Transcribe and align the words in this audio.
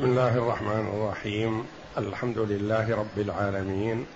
بسم 0.00 0.08
الله 0.08 0.36
الرحمن 0.36 0.88
الرحيم. 0.94 1.62
الحمد 1.98 2.38
لله 2.38 2.96
رب 2.96 3.18
العالمين. 3.18 4.06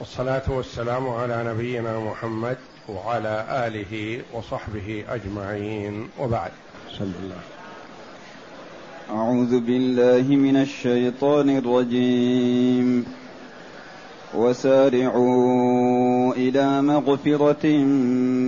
والصلاة 0.00 0.42
والسلام 0.48 1.08
على 1.08 1.44
نبينا 1.46 2.00
محمد 2.00 2.56
وعلى 2.88 3.46
آله 3.50 4.22
وصحبه 4.32 5.04
أجمعين. 5.08 6.08
وبعد. 6.20 6.50
صلى 6.98 7.12
الله. 7.22 7.40
أعوذ 9.10 9.60
بالله 9.60 10.36
من 10.36 10.56
الشيطان 10.56 11.56
الرجيم. 11.58 13.04
وسارعوا 14.34 16.32
إلى 16.34 16.82
مغفرة 16.82 17.66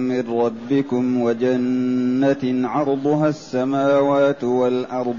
من 0.08 0.40
ربكم 0.40 1.22
وجنة 1.22 2.68
عرضها 2.68 3.28
السماوات 3.28 4.44
والأرض. 4.44 5.18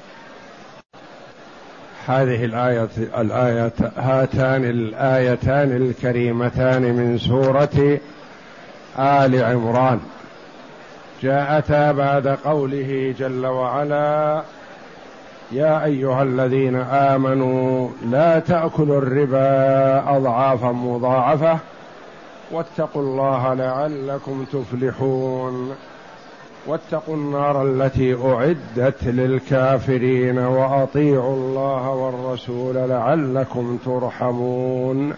هذه 2.11 2.45
الآية 2.45 2.89
الآية 2.97 3.73
هاتان 3.97 4.63
الآيتان 4.63 5.71
الكريمتان 5.75 6.81
من 6.81 7.17
سورة 7.17 7.99
آل 8.99 9.43
عمران. 9.43 9.99
جاءتا 11.23 11.91
بعد 11.91 12.27
قوله 12.27 13.15
جل 13.19 13.45
وعلا 13.45 14.43
يا 15.51 15.85
أيها 15.85 16.23
الذين 16.23 16.75
آمنوا 16.75 17.89
لا 18.11 18.39
تأكلوا 18.39 18.97
الربا 18.97 20.17
أضعافا 20.17 20.71
مضاعفة 20.71 21.57
واتقوا 22.51 23.01
الله 23.01 23.53
لعلكم 23.53 24.45
تفلحون. 24.53 25.75
واتقوا 26.65 27.15
النار 27.15 27.63
التي 27.63 28.13
أعدت 28.13 29.03
للكافرين 29.03 30.39
وأطيعوا 30.39 31.35
الله 31.35 31.89
والرسول 31.89 32.75
لعلكم 32.75 33.77
ترحمون 33.85 35.13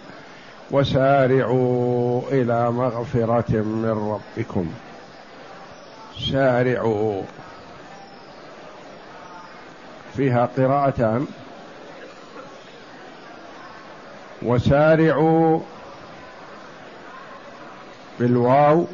وسارعوا 0.72 2.22
إلى 2.32 2.72
مغفرة 2.72 3.52
من 3.52 4.20
ربكم. 4.38 4.72
سارعوا. 6.32 7.22
فيها 10.18 10.50
قراءتان. 10.58 11.28
وسارعوا 14.42 15.60
بالواو. 18.20 18.86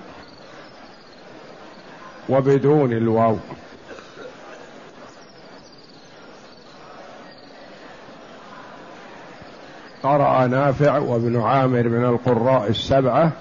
وبدون 2.30 2.94
الواو. 2.94 3.38
قرأ 10.03 10.47
نافع 10.47 10.97
وابن 10.97 11.41
عامر 11.41 11.83
من 11.83 12.05
القراء 12.05 12.69
السبعة 12.69 13.31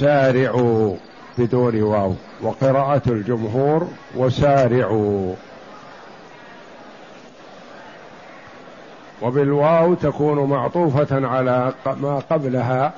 سارعوا 0.00 0.96
بدون 1.38 1.82
واو. 1.82 2.14
وقراءة 2.42 3.02
الجمهور 3.06 3.88
وسارعوا. 4.16 5.34
وبالواو 9.22 9.94
تكون 9.94 10.50
معطوفة 10.50 11.26
على 11.28 11.72
ما 11.86 12.22
قبلها 12.30 12.92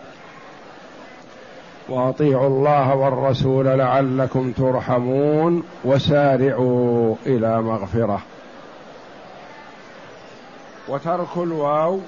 واطيعوا 1.88 2.46
الله 2.46 2.94
والرسول 2.94 3.66
لعلكم 3.66 4.52
ترحمون 4.52 5.62
وسارعوا 5.84 7.14
إلى 7.26 7.62
مغفرة. 7.62 8.20
وترك 10.88 11.36
الواو 11.36 12.00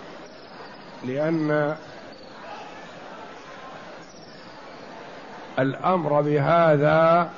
لأن 1.05 1.75
الأمر 5.59 6.21
بهذا 6.21 7.29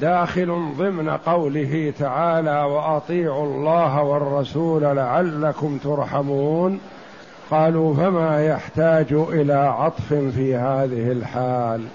داخل 0.00 0.72
ضمن 0.78 1.10
قوله 1.10 1.92
تعالى 1.98 2.62
وأطيعوا 2.62 3.46
الله 3.46 4.02
والرسول 4.02 4.82
لعلكم 4.82 5.78
ترحمون 5.78 6.80
قالوا 7.50 7.94
فما 7.94 8.46
يحتاج 8.46 9.12
إلى 9.12 9.54
عطف 9.54 10.14
في 10.14 10.56
هذه 10.56 11.12
الحال. 11.12 11.86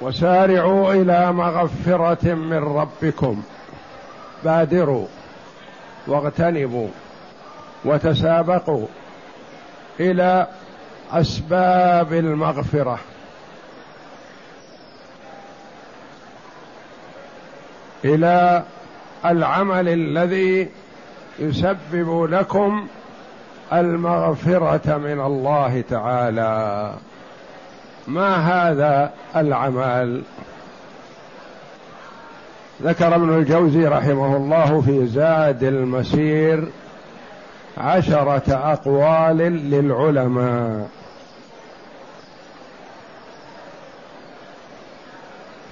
وسارعوا 0.00 0.92
إلى 0.94 1.32
مغفرة 1.32 2.34
من 2.34 2.58
ربكم. 2.58 3.42
بادروا 4.44 5.06
واغتنموا 6.06 6.88
وتسابقوا 7.84 8.86
إلى 10.00 10.46
أسباب 11.12 12.12
المغفرة. 12.12 12.98
إلى 18.04 18.62
العمل 19.24 19.88
الذي 19.88 20.68
يسبب 21.38 22.24
لكم 22.30 22.86
المغفرة 23.72 24.96
من 24.96 25.20
الله 25.20 25.84
تعالى. 25.90 26.94
ما 28.08 28.36
هذا 28.36 29.10
العمل؟ 29.36 30.22
ذكر 32.82 33.14
ابن 33.14 33.38
الجوزي 33.38 33.86
رحمه 33.86 34.36
الله 34.36 34.80
في 34.80 35.06
زاد 35.06 35.62
المسير 35.62 36.68
عشرة 37.78 38.42
أقوال 38.48 39.38
للعلماء. 39.70 40.88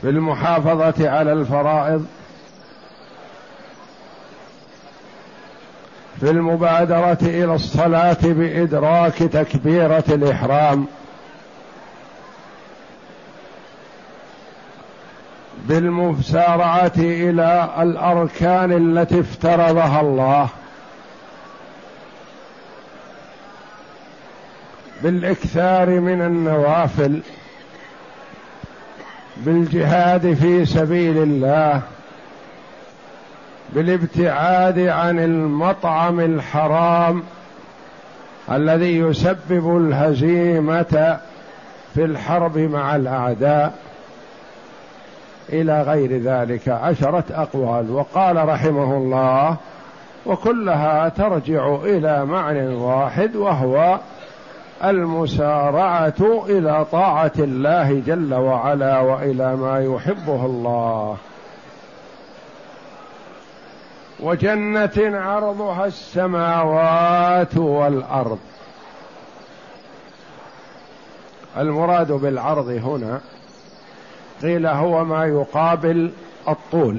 بالمحافظه 0.03 1.11
على 1.11 1.33
الفرائض 1.33 2.07
في 6.21 6.31
المبادرة 6.31 7.19
إلى 7.23 7.55
الصلاة 7.55 8.17
بإدراك 8.23 9.15
تكبيرة 9.15 10.05
الإحرام. 10.09 10.87
بالمسارعة 15.69 16.93
إلى 16.97 17.69
الأركان 17.79 18.73
التي 18.73 19.21
افترضها 19.21 20.01
الله. 20.01 20.49
بالإكثار 25.03 26.01
من 26.01 26.23
النوافل. 26.23 27.21
بالجهاد 29.37 30.35
في 30.35 30.67
سبيل 30.67 31.19
الله. 31.19 31.83
بالابتعاد 33.73 34.79
عن 34.79 35.19
المطعم 35.19 36.21
الحرام 36.21 37.23
الذي 38.51 38.99
يسبب 38.99 39.77
الهزيمة 39.77 41.19
في 41.95 42.05
الحرب 42.05 42.59
مع 42.59 42.97
الأعداء 42.97 43.75
إلى 45.53 45.83
غير 45.83 46.21
ذلك. 46.23 46.69
عشرة 46.69 47.25
أقوال. 47.31 47.91
وقال 47.91 48.49
رحمه 48.49 48.97
الله 48.97 49.57
وكلها 50.27 51.09
ترجع 51.09 51.75
إلى 51.75 52.25
معنى 52.25 52.69
واحد 52.69 53.37
وهو 53.37 53.99
المسارعة 54.85 56.45
إلى 56.49 56.87
طاعة 56.93 57.33
الله 57.39 58.03
جل 58.07 58.35
وعلا 58.35 59.01
وإلى 59.01 59.57
ما 59.57 59.81
يحبه 59.81 60.47
الله. 60.47 61.17
وجنة 64.23 65.19
عرضها 65.19 65.87
السماوات 65.87 67.57
والأرض. 67.57 68.39
المراد 71.57 72.13
بالعرض 72.13 72.69
هنا 72.69 73.21
قيل 74.43 74.67
هو 74.67 75.05
ما 75.05 75.25
يقابل 75.25 76.11
الطول. 76.49 76.99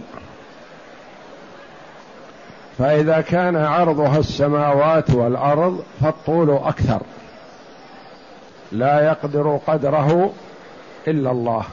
فإذا 2.77 3.21
كان 3.21 3.56
عرضها 3.56 4.17
السماوات 4.17 5.09
والأرض 5.09 5.83
فالطول 6.01 6.59
أكثر. 6.63 7.01
لا 8.71 9.06
يقدر 9.06 9.59
قدره 9.67 10.33
إلا 11.07 11.31
الله. 11.31 11.63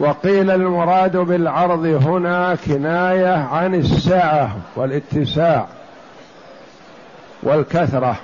وقيل 0.00 0.50
المراد 0.50 1.16
بالعرض 1.16 1.84
هنا 1.84 2.56
كناية 2.66 3.34
عن 3.34 3.74
السعه 3.74 4.56
والاتساع 4.76 5.66
والكثرة. 7.42 8.16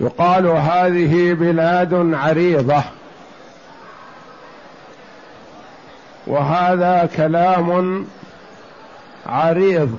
يقال 0.00 0.46
هذه 0.46 1.32
بلاد 1.32 2.14
عريضة. 2.14 2.82
وهذا 6.26 7.08
كلام 7.16 8.06
عريض. 9.26 9.98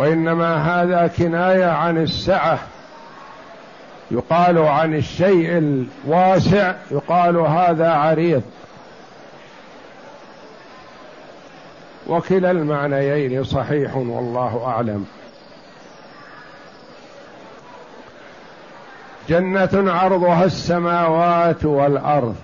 وإنما 0.00 0.56
هذا 0.56 1.06
كناية 1.06 1.66
عن 1.66 1.98
السعة. 1.98 2.58
يقال 4.10 4.58
عن 4.58 4.94
الشيء 4.94 5.58
الواسع 5.58 6.74
يقال 6.90 7.36
هذا 7.36 7.90
عريض. 7.90 8.42
وكلا 12.06 12.50
المعنيين 12.50 13.44
صحيح 13.44 13.96
والله 13.96 14.64
أعلم. 14.66 15.06
جنة 19.28 19.92
عرضها 19.92 20.44
السماوات 20.44 21.64
والأرض. 21.64 22.36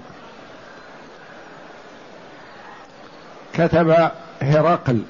كتب 3.55 4.11
هرقل. 4.43 5.03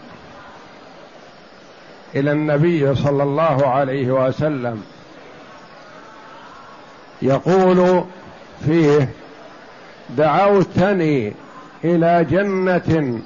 إلى 2.14 2.32
النبي 2.32 2.94
صلى 2.94 3.22
الله 3.22 3.66
عليه 3.66 4.26
وسلم. 4.26 4.82
يقول 7.22 8.04
فيه 8.64 9.08
دعوتني 10.10 11.32
إلى 11.84 12.26
جنة 12.30 13.20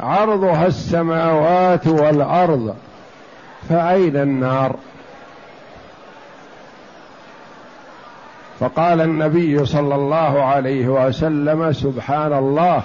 عرضها 0.00 0.66
السماوات 0.66 1.86
والأرض 1.86 2.76
فأين 3.68 4.16
النار؟ 4.16 4.76
فقال 8.60 9.00
النبي 9.00 9.66
صلى 9.66 9.94
الله 9.94 10.44
عليه 10.44 10.88
وسلم 10.88 11.72
سبحان 11.72 12.32
الله 12.32 12.82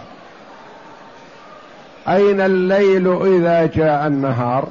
أين 2.07 2.41
الليل 2.41 3.21
إذا 3.35 3.65
جاء 3.65 4.07
النهار؟ 4.07 4.67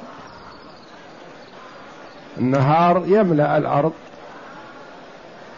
النهار 2.37 3.03
يملأ 3.05 3.57
الأرض 3.57 3.93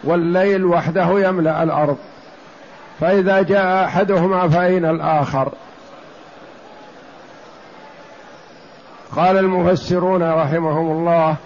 والليل 0.04 0.64
وحده 0.64 1.20
يملأ 1.28 1.62
الأرض. 1.62 1.96
فإذا 3.00 3.42
جاء 3.42 3.84
أحدهما 3.84 4.48
فأين 4.48 4.84
الآخر؟ 4.84 5.52
قال 9.16 9.38
المفسرون 9.38 10.22
رحمهم 10.22 10.90
الله 10.90 11.36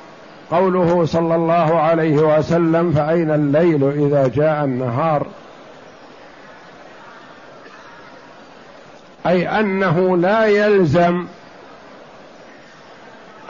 قوله 0.51 1.05
صلى 1.05 1.35
الله 1.35 1.81
عليه 1.81 2.17
وسلم 2.17 2.93
فأين 2.93 3.31
الليل 3.31 3.85
إذا 3.85 4.29
جاء 4.29 4.65
النهار؟ 4.65 5.27
أي 9.27 9.49
أنه 9.61 10.17
لا 10.17 10.47
يلزم 10.47 11.27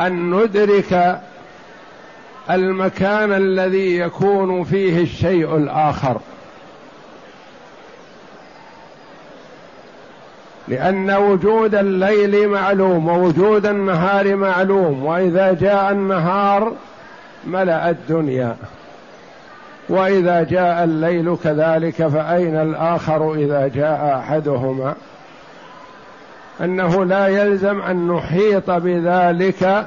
أن 0.00 0.30
ندرك 0.30 1.20
المكان 2.50 3.32
الذي 3.32 3.98
يكون 3.98 4.64
فيه 4.64 5.02
الشيء 5.02 5.56
الآخر. 5.56 6.20
لأن 10.68 11.10
وجود 11.10 11.74
الليل 11.74 12.48
معلوم 12.48 13.08
ووجود 13.08 13.66
النهار 13.66 14.36
معلوم 14.36 15.04
وإذا 15.04 15.52
جاء 15.52 15.92
النهار 15.92 16.72
ملأ 17.46 17.90
الدنيا. 17.90 18.56
وإذا 19.88 20.42
جاء 20.42 20.84
الليل 20.84 21.36
كذلك 21.44 22.06
فأين 22.06 22.56
الآخر 22.56 23.34
إذا 23.34 23.68
جاء 23.68 24.18
أحدهما؟ 24.18 24.94
أنه 26.60 27.04
لا 27.04 27.26
يلزم 27.26 27.80
أن 27.80 28.08
نحيط 28.08 28.70
بذلك 28.70 29.86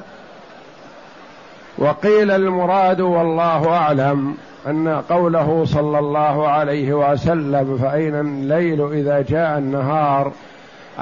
وقيل 1.78 2.30
المراد 2.30 3.00
والله 3.00 3.68
أعلم 3.68 4.36
أن 4.66 5.02
قوله 5.10 5.64
صلى 5.66 5.98
الله 5.98 6.48
عليه 6.48 6.92
وسلم 6.92 7.78
فأين 7.82 8.14
الليل 8.14 8.92
إذا 8.92 9.22
جاء 9.28 9.58
النهار؟ 9.58 10.32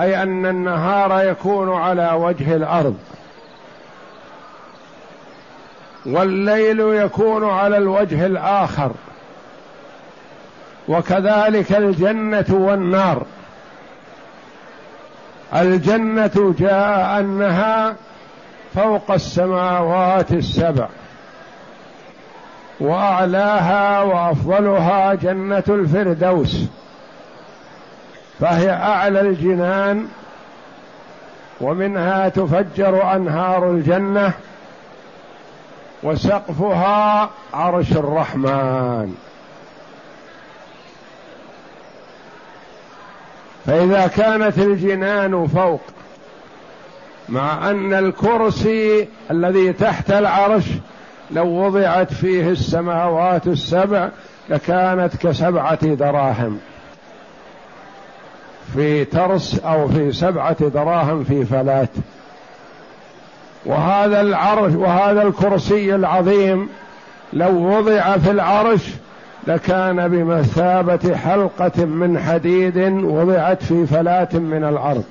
أي 0.01 0.23
أن 0.23 0.47
النهار 0.47 1.25
يكون 1.25 1.73
على 1.73 2.13
وجه 2.13 2.57
الأرض. 2.57 2.97
والليل 6.07 6.81
يكون 6.81 7.51
على 7.51 7.77
الوجه 7.77 8.27
الآخر. 8.27 8.91
وكذلك 10.89 11.73
الجنة 11.73 12.47
والنار. 12.51 13.23
الجنة 15.55 16.55
جاء 16.59 17.21
أنها 17.21 17.95
فوق 18.75 19.11
السماوات 19.11 20.33
السبع. 20.33 20.89
وأعلاها 22.81 24.03
وأفضلها 24.03 25.15
جنة 25.15 25.65
الفردوس. 25.69 26.57
فهي 28.41 28.71
أعلى 28.71 29.21
الجنان 29.21 30.09
ومنها 31.61 32.29
تفجر 32.29 33.17
أنهار 33.17 33.71
الجنة 33.71 34.33
وسقفها 36.03 37.31
عرش 37.55 37.93
الرحمن. 37.93 39.15
فإذا 43.67 44.07
كانت 44.07 44.59
الجنان 44.59 45.47
فوق 45.47 45.81
مع 47.31 47.71
أن 47.71 47.95
الكرسي 47.95 49.09
الذي 49.31 49.73
تحت 49.73 50.11
العرش 50.11 50.65
لو 51.31 51.47
وضعت 51.47 52.13
فيه 52.13 52.51
السماوات 52.51 53.47
السبع 53.47 54.09
لكانت 54.49 55.17
كسبعة 55.17 55.87
دراهم. 55.87 56.59
في 58.75 59.05
ترس 59.05 59.61
أو 59.65 59.89
في 59.89 60.13
سبعة 60.13 60.69
دراهم 60.69 61.25
في 61.25 61.45
فلات. 61.45 61.91
وهذا 63.67 64.21
العرش 64.21 64.75
وهذا 64.75 65.23
الكرسي 65.23 65.95
العظيم 65.95 66.69
لو 67.33 67.79
وضع 67.79 68.17
في 68.17 68.31
العرش 68.31 68.83
لكان 69.47 70.09
بمثابة 70.09 71.17
حلقة 71.17 71.85
من 71.85 72.19
حديد 72.19 72.79
وضعت 73.05 73.63
في 73.63 73.87
فلات 73.87 74.37
من 74.37 74.65
الأرض. 74.65 75.05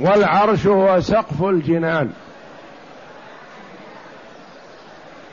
والعرش 0.00 0.66
هو 0.66 1.00
سقف 1.00 1.42
الجنان. 1.42 2.12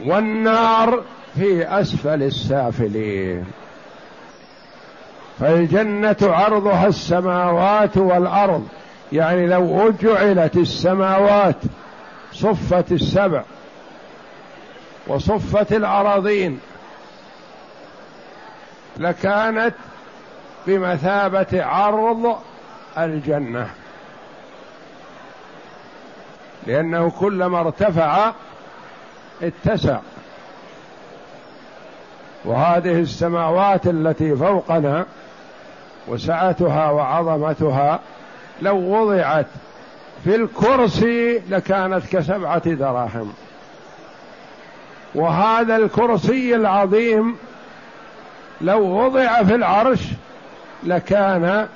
والنار 0.05 1.03
في 1.35 1.67
أسفل 1.81 2.23
السافلين. 2.23 3.45
فالجنة 5.39 6.17
عرضها 6.21 6.87
السماوات 6.87 7.97
والأرض. 7.97 8.67
يعني 9.11 9.47
لو 9.47 9.91
جعلت 10.01 10.57
السماوات 10.57 11.55
صفت 12.33 12.91
السبع 12.91 13.43
وصفت 15.07 15.73
الأراضين 15.73 16.59
لكانت 18.97 19.75
بمثابة 20.67 21.63
عرض 21.65 22.37
الجنة. 22.97 23.69
لأنه 26.67 27.11
كلما 27.19 27.59
ارتفع 27.59 28.31
اتسع. 29.41 29.99
وهذه 32.45 32.99
السماوات 32.99 33.87
التي 33.87 34.35
فوقنا 34.35 35.05
وسعتها 36.07 36.89
وعظمتها 36.91 37.99
لو 38.61 38.77
وضعت 38.77 39.47
في 40.23 40.35
الكرسي 40.35 41.41
لكانت 41.49 42.05
كسبعة 42.05 42.69
دراهم. 42.69 43.33
وهذا 45.15 45.75
الكرسي 45.75 46.55
العظيم 46.55 47.35
لو 48.61 48.81
وضع 48.81 49.43
في 49.43 49.55
العرش 49.55 49.99
لكان 50.83 51.67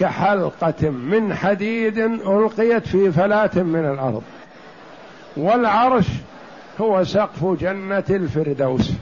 كحلقة 0.00 0.90
من 0.90 1.34
حديد 1.34 1.98
ألقيت 1.98 2.86
في 2.86 3.12
فلاة 3.12 3.50
من 3.54 3.90
الأرض. 3.92 4.22
والعرش 5.36 6.06
هو 6.80 7.04
سقف 7.04 7.44
جنة 7.44 8.04
الفردوس. 8.10 8.92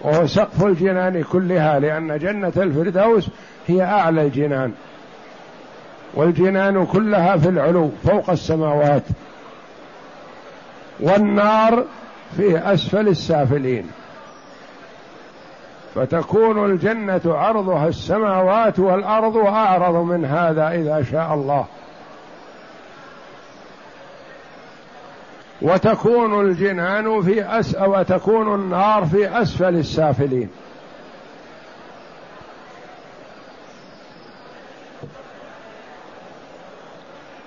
وهو 0.00 0.26
سقف 0.26 0.64
الجنان 0.64 1.22
كلها 1.22 1.78
لأن 1.78 2.18
جنة 2.18 2.52
الفردوس 2.56 3.28
هي 3.68 3.82
أعلى 3.82 4.22
الجنان. 4.22 4.72
والجنان 6.14 6.86
كلها 6.86 7.36
في 7.36 7.48
العلو 7.48 7.90
فوق 8.04 8.30
السماوات. 8.30 9.02
والنار 11.00 11.84
في 12.36 12.58
أسفل 12.58 13.08
السافلين. 13.08 13.86
فتكون 15.94 16.70
الجنة 16.70 17.20
عرضها 17.26 17.88
السماوات 17.88 18.78
والأرض 18.78 19.36
وأعرض 19.36 19.94
من 19.94 20.24
هذا 20.24 20.68
إذا 20.68 21.02
شاء 21.02 21.34
الله. 21.34 21.66
وتكون 25.62 26.46
الجنان 26.46 27.22
في 27.22 27.60
أس 27.60 27.76
وتكون 27.80 28.54
النار 28.54 29.04
في 29.04 29.42
أسفل 29.42 29.74
السافلين. 29.76 30.48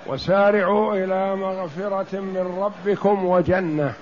وسارعوا 0.06 0.94
إلى 0.94 1.36
مغفرة 1.36 2.20
من 2.20 2.54
ربكم 2.60 3.24
وجنة. 3.24 3.92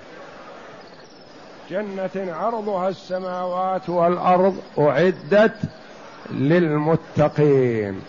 جنة 1.69 2.33
عرضها 2.33 2.89
السماوات 2.89 3.89
والأرض 3.89 4.57
أعدت 4.79 5.55
للمتقين. 6.31 8.01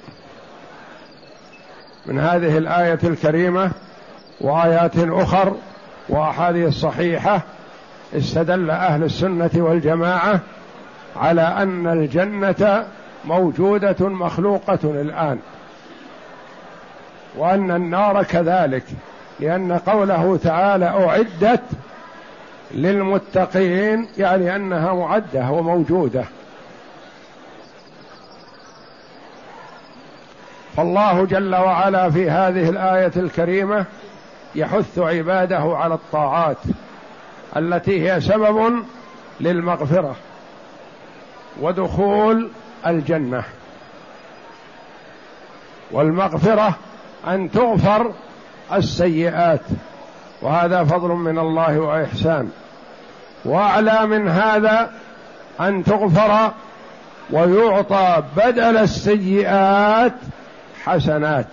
من 2.06 2.18
هذه 2.18 2.58
الآية 2.58 2.98
الكريمة 3.04 3.70
وآيات 4.40 4.92
أخر 4.96 5.56
وأحاديث 6.08 6.74
صحيحة 6.74 7.40
استدل 8.16 8.70
أهل 8.70 9.04
السنة 9.04 9.50
والجماعة 9.54 10.40
على 11.16 11.42
أن 11.42 11.86
الجنة 11.86 12.86
موجودة 13.24 14.08
مخلوقة 14.08 14.78
الآن 14.84 15.38
وأن 17.36 17.70
النار 17.70 18.22
كذلك 18.22 18.84
لأن 19.40 19.72
قوله 19.72 20.36
تعالى 20.36 20.86
أعدت 20.86 21.62
للمتقين 22.74 24.08
يعني 24.18 24.56
أنها 24.56 24.92
معدة 24.92 25.50
وموجوده 25.50 26.24
فالله 30.76 31.24
جل 31.24 31.54
وعلا 31.54 32.10
في 32.10 32.30
هذه 32.30 32.68
الآية 32.68 33.12
الكريمة 33.16 33.84
يحث 34.54 34.98
عباده 34.98 35.76
على 35.76 35.94
الطاعات 35.94 36.56
التي 37.56 38.10
هي 38.10 38.20
سبب 38.20 38.84
للمغفرة 39.40 40.16
ودخول 41.60 42.50
الجنة. 42.86 43.42
والمغفرة 45.92 46.76
أن 47.28 47.50
تغفر 47.50 48.12
السيئات 48.72 49.60
وهذا 50.42 50.84
فضل 50.84 51.08
من 51.08 51.38
الله 51.38 51.78
وإحسان. 51.78 52.50
وأعلى 53.44 54.06
من 54.06 54.28
هذا 54.28 54.90
أن 55.60 55.84
تغفر 55.84 56.52
ويعطى 57.30 58.22
بدل 58.36 58.76
السيئات 58.76 60.12
حسنات. 60.84 61.46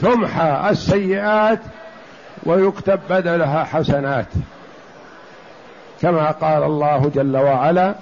تمحى 0.00 0.70
السيئات 0.70 1.60
ويكتب 2.42 3.00
بدلها 3.10 3.64
حسنات. 3.64 4.26
كما 6.02 6.30
قال 6.30 6.62
الله 6.62 7.10
جل 7.14 7.36
وعلا 7.36 7.94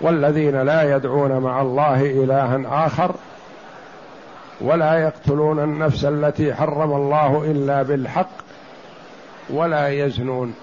والذين 0.00 0.62
لا 0.62 0.96
يدعون 0.96 1.38
مع 1.38 1.60
الله 1.60 2.02
إلها 2.02 2.86
آخر 2.86 3.14
ولا 4.60 4.94
يقتلون 4.94 5.58
النفس 5.58 6.04
التي 6.04 6.54
حرم 6.54 6.92
الله 6.92 7.44
إلا 7.44 7.82
بالحق 7.82 8.30
ولا 9.50 9.88
يزنون. 9.88 10.54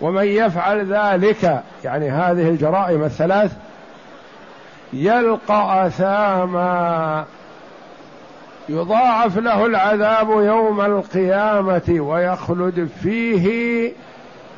ومن 0.00 0.24
يفعل 0.24 0.92
ذلك 0.92 1.62
يعني 1.84 2.10
هذه 2.10 2.48
الجرائم 2.48 3.04
الثلاث 3.04 3.52
يلقى 4.92 5.86
أثاما 5.86 7.24
يضاعف 8.68 9.38
له 9.38 9.66
العذاب 9.66 10.30
يوم 10.30 10.80
القيامة 10.80 11.82
ويخلد 11.88 12.88
فيه 13.02 13.92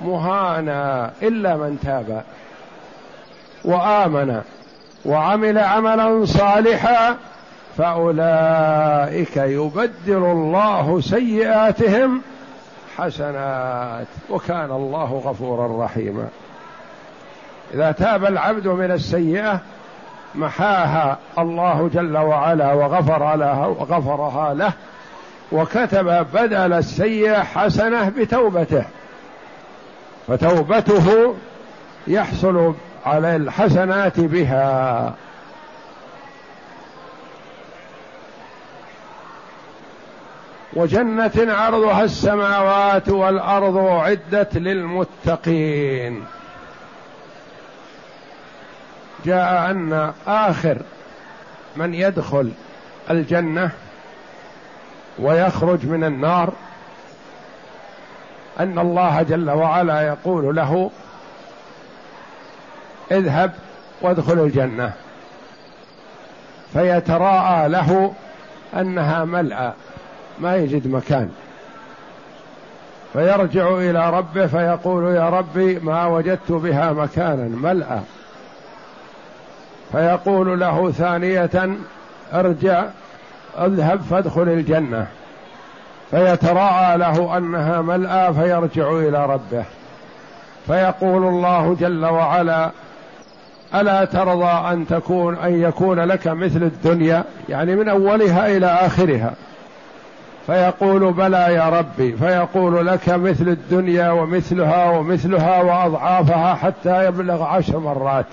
مهانا 0.04 1.10
إلا 1.22 1.56
من 1.56 1.78
تاب 1.82 2.22
وآمن 3.64 4.40
وعمل 5.04 5.58
عملا 5.58 6.24
صالحا 6.24 7.16
فأولئك 7.76 9.36
يبدل 9.36 10.16
الله 10.16 11.00
سيئاتهم 11.00 12.20
حسنات 12.98 14.06
وكان 14.30 14.70
الله 14.70 15.22
غفورا 15.24 15.84
رحيما. 15.84 16.28
إذا 17.74 17.92
تاب 17.92 18.24
العبد 18.24 18.66
من 18.68 18.90
السيئة 18.90 19.60
محاها 20.34 21.18
الله 21.38 21.90
جل 21.94 22.16
وعلا 22.16 22.72
وغفر 22.72 23.36
لها 23.36 23.66
وغفرها 23.66 24.54
له 24.54 24.72
وكتب 25.52 26.26
بدل 26.34 26.72
السيئة 26.72 27.42
حسنة 27.42 28.08
بتوبته. 28.08 28.84
فتوبته 30.28 31.34
يحصل 32.06 32.74
على 33.06 33.36
الحسنات 33.36 34.20
بها. 34.20 35.14
وجنة 40.76 41.32
عرضها 41.36 42.04
السماوات 42.04 43.08
والأرض 43.08 43.76
أعدت 43.76 44.56
للمتقين. 44.56 46.24
جاء 49.24 49.70
أن 49.70 50.12
آخر 50.26 50.78
من 51.76 51.94
يدخل 51.94 52.52
الجنة 53.10 53.70
ويخرج 55.18 55.86
من 55.86 56.04
النار 56.04 56.52
أن 58.60 58.78
الله 58.78 59.22
جل 59.22 59.50
وعلا 59.50 60.00
يقول 60.00 60.56
له 60.56 60.90
اذهب 63.10 63.52
وادخل 64.02 64.38
الجنة. 64.38 64.92
فيتراءى 66.72 67.68
له 67.68 68.14
أنها 68.74 69.24
ملأى. 69.24 69.72
ما 70.38 70.56
يجد 70.56 70.86
مكان. 70.86 71.30
فيرجع 73.12 73.68
إلى 73.68 74.10
ربه 74.10 74.46
فيقول 74.46 75.14
يا 75.14 75.28
ربي 75.28 75.78
ما 75.78 76.06
وجدت 76.06 76.52
بها 76.52 76.92
مكانا 76.92 77.48
ملأى. 77.72 78.00
فيقول 79.92 80.60
له 80.60 80.90
ثانية 80.90 81.76
ارجع 82.32 82.84
اذهب 83.58 84.00
فادخل 84.10 84.42
الجنة. 84.42 85.06
فيتراءى 86.10 86.98
له 86.98 87.36
أنها 87.36 87.80
ملأى 87.80 88.34
فيرجع 88.34 88.90
إلى 88.90 89.26
ربه. 89.26 89.64
فيقول 90.66 91.24
الله 91.24 91.76
جل 91.80 92.04
وعلا 92.04 92.70
ألا 93.74 94.04
ترضى 94.04 94.72
أن 94.72 94.86
تكون 94.86 95.36
أن 95.38 95.62
يكون 95.62 96.00
لك 96.00 96.26
مثل 96.26 96.62
الدنيا 96.62 97.24
يعني 97.48 97.76
من 97.76 97.88
أولها 97.88 98.56
إلى 98.56 98.66
آخرها. 98.66 99.34
فيقول 100.46 101.12
بلى 101.12 101.54
يا 101.54 101.68
ربي 101.68 102.12
فيقول 102.12 102.86
لك 102.86 103.08
مثل 103.08 103.48
الدنيا 103.48 104.10
ومثلها 104.10 104.90
ومثلها 104.90 105.62
وأضعافها 105.62 106.54
حتى 106.54 107.06
يبلغ 107.06 107.42
عشر 107.42 107.78
مرات. 107.78 108.26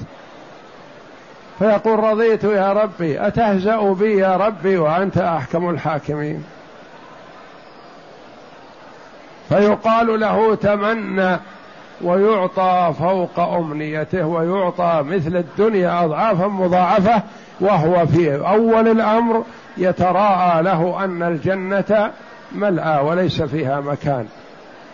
فيقول 1.59 1.99
رضيت 1.99 2.43
يا 2.43 2.73
ربي 2.73 3.27
أتهزأ 3.27 3.93
بي 3.93 4.17
يا 4.17 4.37
ربي 4.37 4.77
وأنت 4.77 5.17
أحكم 5.17 5.69
الحاكمين. 5.69 6.43
فيقال 9.49 10.19
له 10.19 10.55
تمنى 10.55 11.37
ويعطى 12.01 12.93
فوق 12.99 13.39
أمنيته 13.39 14.25
ويعطى 14.25 15.03
مثل 15.05 15.35
الدنيا 15.35 16.05
اضعافا 16.05 16.47
مضاعفة 16.47 17.23
وهو 17.59 18.05
في 18.05 18.35
أول 18.35 18.87
الأمر 18.87 19.43
يتراءى 19.77 20.63
له 20.63 21.03
أن 21.03 21.23
الجنة 21.23 22.11
ملأى 22.51 23.03
وليس 23.05 23.41
فيها 23.41 23.81
مكان 23.81 24.27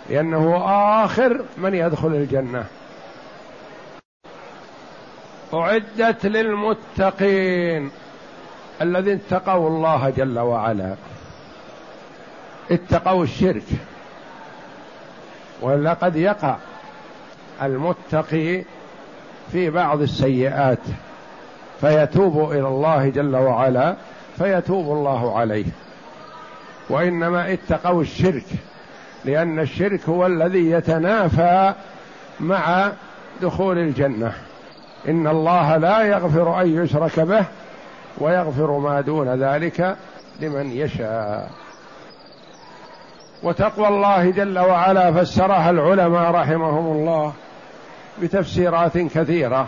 لأنه 0.09 0.63
آخر 1.05 1.45
من 1.57 1.73
يدخل 1.73 2.07
الجنة. 2.07 2.65
أعدت 5.53 6.25
للمتقين 6.25 7.91
الذين 8.81 9.19
اتقوا 9.29 9.69
الله 9.69 10.09
جل 10.09 10.39
وعلا. 10.39 10.95
اتقوا 12.71 13.23
الشرك. 13.23 13.63
ولقد 15.61 16.15
يقع 16.15 16.55
المتقي 17.61 18.63
في 19.51 19.69
بعض 19.69 20.01
السيئات 20.01 20.79
فيتوب 21.81 22.51
إلى 22.51 22.67
الله 22.67 23.09
جل 23.09 23.35
وعلا 23.35 23.95
فيتوب 24.37 24.85
الله 24.97 25.37
عليه. 25.37 25.65
وإنما 26.89 27.53
اتقوا 27.53 28.01
الشرك 28.01 28.45
لأن 29.25 29.59
الشرك 29.59 30.09
هو 30.09 30.25
الذي 30.25 30.71
يتنافى 30.71 31.73
مع 32.39 32.91
دخول 33.41 33.77
الجنة. 33.77 34.33
إن 35.07 35.27
الله 35.27 35.77
لا 35.77 36.01
يغفر 36.01 36.61
أن 36.61 36.83
يشرك 36.83 37.19
به 37.19 37.45
ويغفر 38.17 38.77
ما 38.77 39.01
دون 39.01 39.43
ذلك 39.43 39.95
لمن 40.39 40.71
يشاء. 40.71 41.49
وتقوى 43.43 43.87
الله 43.87 44.29
جل 44.29 44.59
وعلا 44.59 45.11
فسرها 45.11 45.69
العلماء 45.69 46.31
رحمهم 46.31 46.97
الله. 46.97 47.33
بتفسيرات 48.21 48.97
كثيرة 48.97 49.67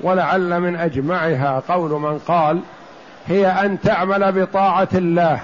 ولعل 0.00 0.60
من 0.60 0.76
أجمعها 0.76 1.62
قول 1.68 1.90
من 1.90 2.18
قال 2.18 2.60
هي 3.26 3.46
أن 3.46 3.80
تعمل 3.80 4.32
بطاعة 4.32 4.88
الله 4.94 5.40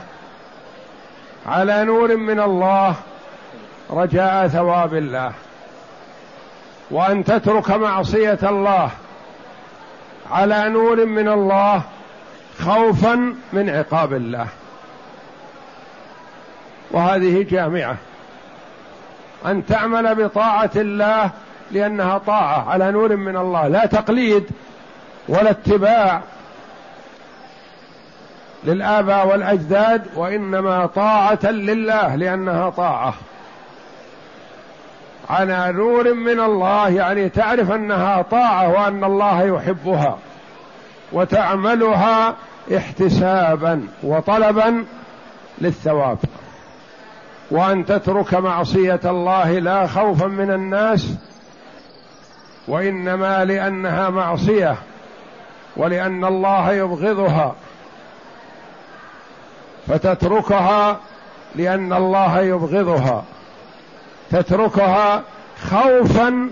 على 1.47 1.85
نور 1.85 2.17
من 2.17 2.41
الله 2.41 2.95
رجاء 3.91 4.49
ثواب 4.49 4.95
الله 4.95 5.33
وأن 6.91 7.25
تترك 7.25 7.71
معصية 7.71 8.39
الله 8.43 8.91
على 10.31 10.69
نور 10.69 11.07
من 11.07 11.29
الله 11.29 11.83
خوفا 12.65 13.35
من 13.53 13.71
عقاب 13.71 14.13
الله. 14.13 14.47
وهذه 16.91 17.47
جامعة. 17.51 17.97
أن 19.47 19.67
تعمل 19.67 20.15
بطاعة 20.15 20.71
الله 20.77 21.31
لأنها 21.71 22.19
طاعة 22.19 22.71
على 22.71 22.91
نور 22.91 23.17
من 23.17 23.37
الله 23.37 23.69
لا 23.69 23.87
تقليد 23.87 24.45
ولا 25.29 25.51
اتباع 25.51 26.23
للآباء 28.65 29.29
والأجداد 29.29 30.07
وإنما 30.17 30.87
طاعة 30.87 31.45
لله 31.45 32.15
لأنها 32.15 32.71
طاعة. 32.71 33.15
على 35.31 35.73
نور 35.73 36.15
من 36.15 36.41
الله 36.41 36.89
يعني 36.89 37.29
تعرف 37.29 37.71
أنها 37.71 38.23
طاعة 38.23 38.69
وأن 38.69 39.05
الله 39.05 39.43
يحبها 39.43 40.19
وتعملها 41.13 42.35
احتسابا 42.77 43.87
وطلبا 44.03 44.85
للثواب. 45.59 46.19
وأن 47.51 47.85
تترك 47.85 48.35
معصية 48.35 49.01
الله 49.05 49.59
لا 49.59 49.87
خوفا 49.87 50.27
من 50.27 50.51
الناس 50.51 51.15
وإنما 52.69 53.45
لأنها 53.45 54.11
معصية 54.11 54.77
ولأن 55.77 56.25
الله 56.25 56.73
يبغضها 56.73 57.55
فتتركها 59.87 61.01
لأن 61.55 61.93
الله 61.93 62.41
يبغضها 62.41 63.25
تتركها 64.31 65.23
خوفا 65.71 66.51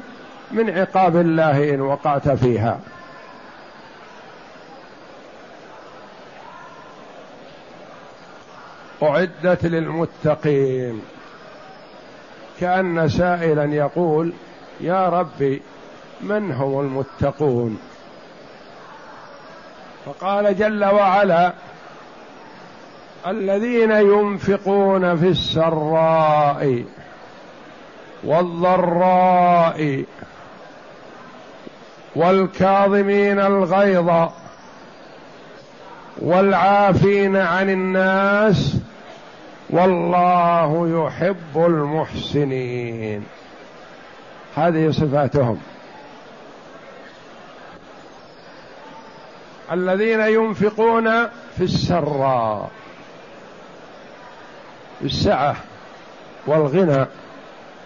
من 0.50 0.70
عقاب 0.70 1.16
الله 1.16 1.74
إن 1.74 1.80
وقعت 1.80 2.28
فيها. 2.28 2.80
أعدت 9.02 9.66
للمتقين 9.66 11.02
كأن 12.60 13.08
سائلا 13.08 13.64
يقول 13.64 14.32
يا 14.80 15.08
ربي 15.08 15.62
من 16.24 16.52
هم 16.52 16.80
المتقون؟ 16.80 17.78
فقال 20.06 20.58
جل 20.58 20.84
وعلا 20.84 21.52
الذين 23.26 23.90
ينفقون 23.90 25.16
في 25.16 25.28
السراء 25.28 26.84
والضراء 28.24 30.04
والكاظمين 32.16 33.38
الغيظ 33.38 34.28
والعافين 36.18 37.36
عن 37.36 37.70
الناس 37.70 38.76
والله 39.70 40.88
يحب 41.06 41.56
المحسنين. 41.56 43.24
هذه 44.56 44.90
صفاتهم. 44.90 45.58
الذين 49.72 50.20
ينفقون 50.20 51.26
في 51.56 51.60
السراء 51.60 52.70
السعة 55.02 55.56
والغنى 56.46 57.06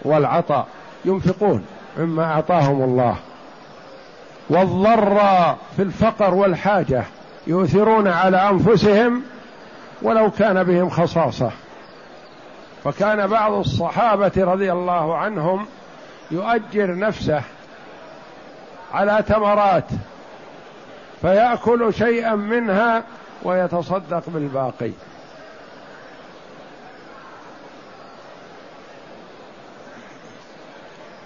والعطاء 0.01 0.67
ينفقون 1.05 1.65
مما 1.97 2.23
أعطاهم 2.23 2.83
الله. 2.83 3.15
والضراء 4.49 5.57
في 5.75 5.81
الفقر 5.81 6.33
والحاجة 6.33 7.03
يؤثرون 7.47 8.07
على 8.07 8.49
أنفسهم 8.49 9.23
ولو 10.01 10.31
كان 10.31 10.63
بهم 10.63 10.89
خصاصة. 10.89 11.51
فكان 12.83 13.27
بعض 13.27 13.53
الصحابة 13.53 14.31
رضي 14.37 14.71
الله 14.71 15.17
عنهم 15.17 15.65
يؤجر 16.31 16.95
نفسه 16.95 17.41
على 18.93 19.23
تمرات 19.27 19.85
فيأكل 21.21 21.93
شيئا 21.93 22.35
منها 22.35 23.03
ويتصدق 23.43 24.23
بالباقي. 24.27 24.91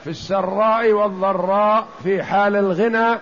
في 0.03 0.09
السراء 0.09 0.91
والضراء 0.91 1.87
في 2.03 2.23
حال 2.23 2.55
الغنى 2.55 3.19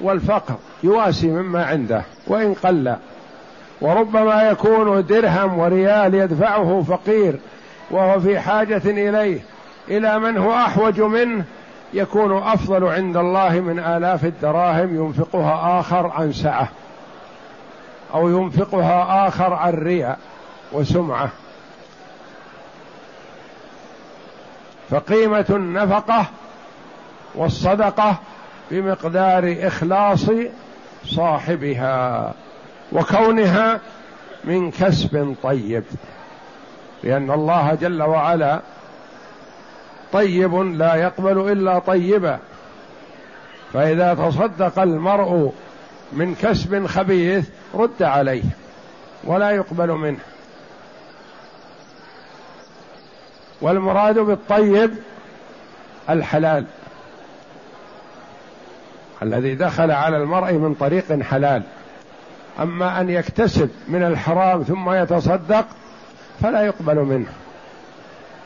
والفقر 0.00 0.54
يواسي 0.82 1.26
مما 1.26 1.64
عنده 1.64 2.02
وإن 2.26 2.54
قل. 2.54 2.96
وربما 3.80 4.48
يكون 4.50 5.06
درهم 5.06 5.58
وريال 5.58 6.14
يدفعه 6.14 6.84
فقير 6.88 7.38
وهو 7.90 8.20
في 8.20 8.40
حاجة 8.40 8.82
إليه 8.84 9.40
إلى 9.88 10.18
من 10.18 10.36
هو 10.36 10.54
أحوج 10.54 11.00
منه 11.00 11.44
يكون 11.94 12.42
أفضل 12.42 12.84
عند 12.84 13.16
الله 13.16 13.60
من 13.60 13.78
آلاف 13.78 14.24
الدراهم 14.24 15.04
ينفقها 15.04 15.80
آخر 15.80 16.06
عن 16.06 16.32
سعة. 16.32 16.68
أو 18.14 18.28
ينفقها 18.28 19.28
آخر 19.28 19.52
عن 19.52 19.72
رياء 19.72 20.18
وسمعة. 20.72 21.28
فقيمة 24.90 25.46
النفقة 25.50 26.26
والصدقة 27.34 28.16
بمقدار 28.70 29.56
إخلاص 29.60 30.30
صاحبها 31.04 32.32
وكونها 32.92 33.80
من 34.44 34.70
كسب 34.70 35.34
طيب. 35.42 35.84
لأن 37.02 37.30
الله 37.30 37.74
جل 37.74 38.02
وعلا 38.02 38.60
طيب 40.14 40.54
لا 40.54 40.94
يقبل 40.94 41.52
إلا 41.52 41.78
طيبا. 41.78 42.38
فإذا 43.72 44.14
تصدق 44.14 44.78
المرء 44.78 45.52
من 46.12 46.34
كسب 46.34 46.86
خبيث 46.86 47.48
رد 47.74 48.02
عليه 48.02 48.42
ولا 49.24 49.50
يقبل 49.50 49.90
منه. 49.90 50.18
والمراد 53.60 54.18
بالطيب 54.18 54.90
الحلال 56.10 56.64
الذي 59.22 59.54
دخل 59.54 59.90
على 59.90 60.16
المرء 60.16 60.52
من 60.52 60.74
طريق 60.74 61.22
حلال. 61.22 61.62
أما 62.60 63.00
أن 63.00 63.10
يكتسب 63.10 63.70
من 63.88 64.02
الحرام 64.02 64.62
ثم 64.62 64.90
يتصدق 64.90 65.66
فلا 66.42 66.62
يقبل 66.62 66.96
منه. 66.96 67.32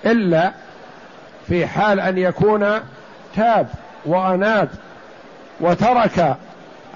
إلا 0.06 0.52
في 1.48 1.66
حال 1.66 2.00
أن 2.00 2.18
يكون 2.18 2.66
تاب 3.36 3.68
وأناب 4.06 4.68
وترك 5.60 6.36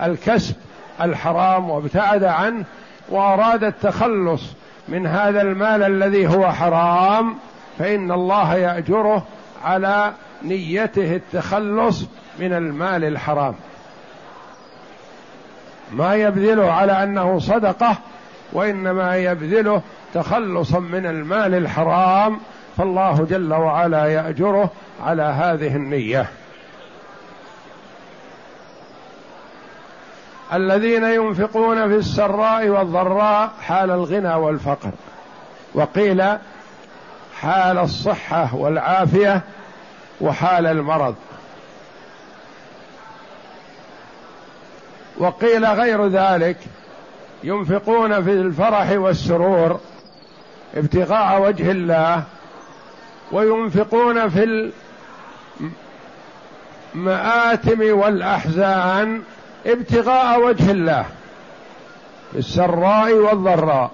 الكسب 0.03 0.55
الحرام 1.01 1.71
وابتعد 1.71 2.25
عنه 2.25 2.65
وأراد 3.09 3.65
التخلص 3.65 4.43
من 4.88 5.07
هذا 5.07 5.43
المال 5.43 5.83
الذي 5.83 6.27
هو 6.27 6.53
حرام 6.53 7.37
فإن 7.79 8.12
الله 8.12 8.55
يأجره 8.55 9.25
على 9.65 10.12
نيته 10.43 11.17
التخلص 11.17 12.05
من 12.38 12.53
المال 12.53 13.05
الحرام. 13.05 13.55
ما 15.93 16.15
يبذله 16.15 16.73
على 16.73 17.03
أنه 17.03 17.38
صدقة 17.38 17.97
وإنما 18.53 19.17
يبذله 19.17 19.83
تخلصا 20.15 20.79
من 20.79 21.07
المال 21.07 21.55
الحرام 21.55 22.38
فالله 22.77 23.27
جل 23.31 23.55
وعلا 23.55 24.07
يأجره 24.07 24.71
على 25.05 25.23
هذه 25.23 25.77
النية. 25.77 26.27
الذين 30.53 31.05
ينفقون 31.05 31.89
في 31.89 31.95
السراء 31.95 32.69
والضراء 32.69 33.51
حال 33.63 33.91
الغنى 33.91 34.35
والفقر 34.35 34.91
وقيل 35.75 36.23
حال 37.41 37.79
الصحة 37.79 38.55
والعافية 38.55 39.41
وحال 40.21 40.67
المرض. 40.67 41.15
وقيل 45.19 45.67
غير 45.67 46.07
ذلك 46.07 46.57
ينفقون 47.45 48.25
في 48.25 48.31
الفرح 48.31 48.91
والسرور 48.91 49.81
ابتغاء 50.75 51.43
وجه 51.43 51.71
الله 51.71 52.23
وينفقون 53.33 54.29
في 54.29 54.71
المآتم 56.95 57.99
والأحزان 57.99 59.23
ابتغاء 59.66 60.40
وجه 60.40 60.71
الله 60.71 61.05
في 62.33 62.38
السراء 62.38 63.12
والضراء. 63.12 63.90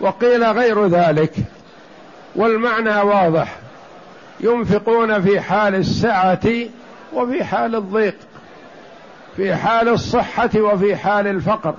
وقيل 0.00 0.44
غير 0.44 0.86
ذلك. 0.86 1.34
والمعنى 2.36 3.00
واضح. 3.00 3.56
ينفقون 4.40 5.22
في 5.22 5.40
حال 5.40 5.74
السعة 5.74 6.48
وفي 7.12 7.44
حال 7.44 7.74
الضيق. 7.74 8.16
في 9.36 9.54
حال 9.54 9.88
الصحة 9.88 10.50
وفي 10.56 10.96
حال 10.96 11.26
الفقر. 11.26 11.74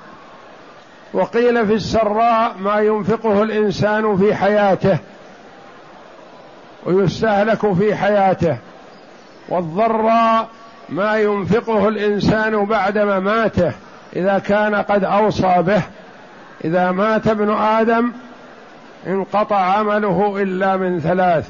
وقيل 1.13 1.67
في 1.67 1.73
السراء 1.73 2.56
ما 2.60 2.80
ينفقه 2.80 3.43
الإنسان 3.43 4.17
في 4.17 4.36
حياته. 4.36 4.97
ويستهلك 6.86 7.74
في 7.74 7.96
حياته 7.96 8.58
والضراء 9.50 10.48
ما 10.89 11.17
ينفقه 11.17 11.88
الإنسان 11.88 12.65
بعد 12.65 12.98
مماته 12.98 13.72
إذا 14.15 14.39
كان 14.39 14.76
قد 14.76 15.04
أوصى 15.04 15.56
به. 15.62 15.82
إذا 16.65 16.91
مات 16.91 17.28
ابن 17.28 17.54
آدم 17.54 18.12
انقطع 19.08 19.56
عمله 19.56 20.41
إلا 20.41 20.78
من 20.78 21.00
ثلاث 21.00 21.50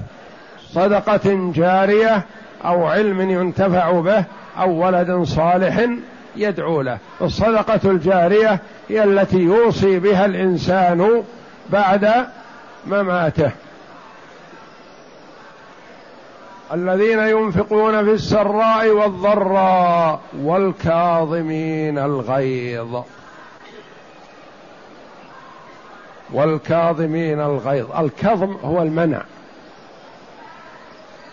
صدقة 0.70 1.52
جارية 1.56 2.24
أو 2.66 2.86
علم 2.86 3.22
ينتفع 3.22 3.92
به 3.92 4.24
أو 4.60 4.86
ولد 4.86 5.24
صالح 5.24 5.88
يدعو 6.36 6.82
له. 6.82 6.98
الصدقة 7.22 7.80
الجارية 7.92 8.60
هي 8.90 9.04
التي 9.04 9.40
يوصي 9.40 10.00
بها 10.00 10.26
الإنسان 10.26 11.24
بعد 11.70 12.26
مماته. 12.88 13.52
الذين 16.74 17.20
ينفقون 17.20 18.06
في 18.06 18.12
السراء 18.12 18.90
والضراء 18.90 20.22
والكاظمين 20.38 21.98
الغيظ. 21.98 23.04
والكاظمين 26.34 27.42
الغيظ. 27.42 27.92
الكظم 27.92 28.58
هو 28.64 28.82
المنع. 28.82 29.22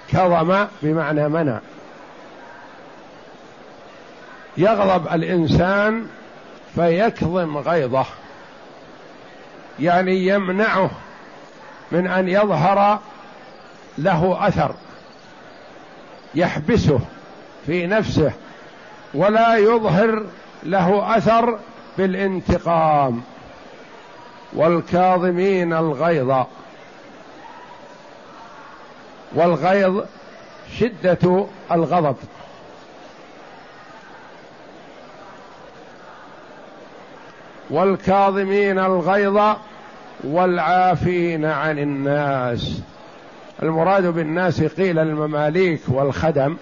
كظم 0.09 0.67
بمعنى 0.83 1.29
منع. 1.29 1.61
يغضب 4.57 5.15
الإنسان 5.15 6.07
فيكظم 6.75 7.59
غيظه. 7.59 8.07
يعني 9.81 10.27
يمنعه 10.27 10.91
من 11.93 12.07
أن 12.07 12.29
يظهر 12.29 12.99
له 13.99 14.49
أثر. 14.49 14.75
يحبسه 16.35 17.01
في 17.67 17.87
نفسه 17.87 18.33
ولا 19.15 19.57
يظهر 19.57 20.27
له 20.63 21.17
أثر 21.17 21.59
بالانتقام 21.99 23.23
والكاظمين 24.53 25.73
الغيظ. 25.73 26.45
والغيظ 29.35 30.05
شدة 30.79 31.47
الغضب. 31.73 32.17
والكاظمين 37.71 38.79
الغيظ 38.79 39.57
والعافين 40.25 41.45
عن 41.45 41.79
الناس. 41.79 42.81
المراد 43.63 44.07
بالناس 44.07 44.63
قيل 44.63 44.99
المماليك 44.99 45.81
والخدم 45.89 46.57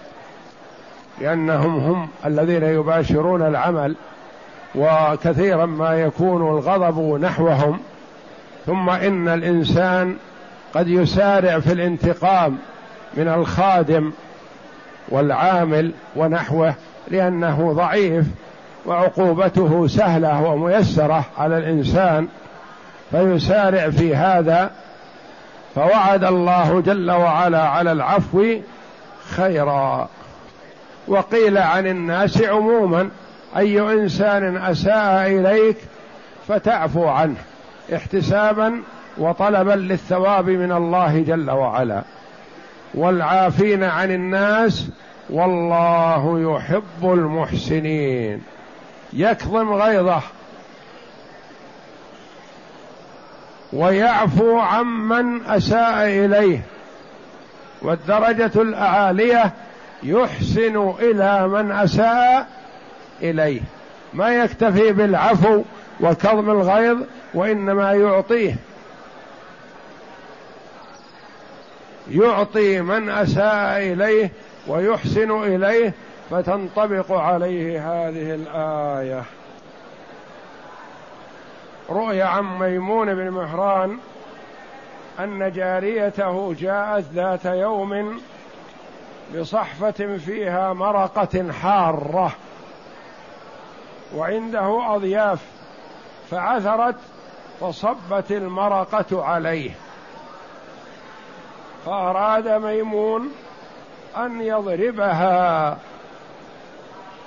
لأنهم 1.20 1.78
هم 1.78 2.08
الذين 2.26 2.62
يباشرون 2.62 3.42
العمل 3.42 3.96
وكثيرا 4.74 5.66
ما 5.66 5.94
يكون 5.94 6.42
الغضب 6.42 7.20
نحوهم 7.20 7.78
ثم 8.66 8.90
إن 8.90 9.28
الإنسان 9.28 10.16
قد 10.74 10.88
يسارع 10.88 11.60
في 11.60 11.72
الانتقام 11.72 12.58
من 13.14 13.28
الخادم 13.28 14.12
والعامل 15.08 15.92
ونحوه 16.16 16.74
لأنه 17.10 17.72
ضعيف 17.72 18.26
وعقوبته 18.86 19.86
سهلة 19.86 20.42
وميسرة 20.42 21.24
على 21.38 21.58
الإنسان 21.58 22.28
فيسارع 23.10 23.90
في 23.90 24.16
هذا 24.16 24.70
فوعد 25.74 26.24
الله 26.24 26.80
جل 26.80 27.10
وعلا 27.10 27.68
على 27.68 27.92
العفو 27.92 28.56
خيرا. 29.30 30.08
وقيل 31.08 31.58
عن 31.58 31.86
الناس 31.86 32.42
عموما 32.42 33.08
أي 33.56 33.80
إنسان 33.80 34.56
أساء 34.56 35.26
إليك 35.26 35.76
فتعفو 36.48 37.08
عنه 37.08 37.36
احتسابا 37.94 38.82
وطلبا 39.18 39.72
للثواب 39.72 40.48
من 40.50 40.72
الله 40.72 41.20
جل 41.20 41.50
وعلا. 41.50 42.02
والعافين 42.94 43.84
عن 43.84 44.10
الناس 44.10 44.88
والله 45.30 46.54
يحب 46.54 47.12
المحسنين. 47.12 48.42
يكظم 49.12 49.72
غيظه. 49.72 50.22
ويعفو 53.72 54.58
عمن 54.58 55.46
أساء 55.46 56.04
إليه. 56.04 56.60
والدرجة 57.82 58.50
الاعاليه 58.56 59.52
يحسن 60.02 60.94
إلى 61.00 61.48
من 61.48 61.72
أساء 61.72 62.46
إليه. 63.22 63.60
ما 64.14 64.28
يكتفي 64.28 64.92
بالعفو 64.92 65.62
وكظم 66.00 66.50
الغيظ 66.50 66.98
وإنما 67.34 67.92
يعطيه. 67.92 68.56
يعطي 72.10 72.80
من 72.80 73.08
أساء 73.08 73.78
إليه 73.78 74.30
ويحسن 74.66 75.30
إليه. 75.30 75.92
فتنطبق 76.30 77.12
عليه 77.12 77.78
هذه 77.78 78.34
الآية. 78.34 79.22
روي 81.90 82.22
عن 82.22 82.58
ميمون 82.58 83.14
بن 83.14 83.30
مهران 83.30 83.98
أن 85.20 85.52
جاريته 85.52 86.54
جاءت 86.58 87.04
ذات 87.14 87.44
يوم 87.44 88.20
بصحفة 89.34 90.16
فيها 90.16 90.72
مرقة 90.72 91.52
حارة 91.52 92.32
وعنده 94.14 94.94
أضياف 94.94 95.40
فعثرت 96.30 96.96
فصبت 97.60 98.30
المرقة 98.30 99.24
عليه. 99.24 99.70
فأراد 101.86 102.48
ميمون 102.48 103.32
أن 104.16 104.40
يضربها. 104.40 105.78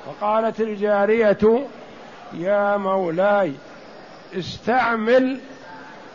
فقالت 0.05 0.59
الجارية 0.59 1.67
يا 2.33 2.77
مولاي 2.77 3.53
استعمل 4.35 5.39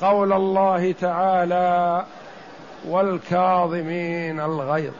قول 0.03 0.33
الله 0.33 0.93
تعالى 0.93 2.05
والكاظمين 2.89 4.41
الغيظ. 4.41 4.93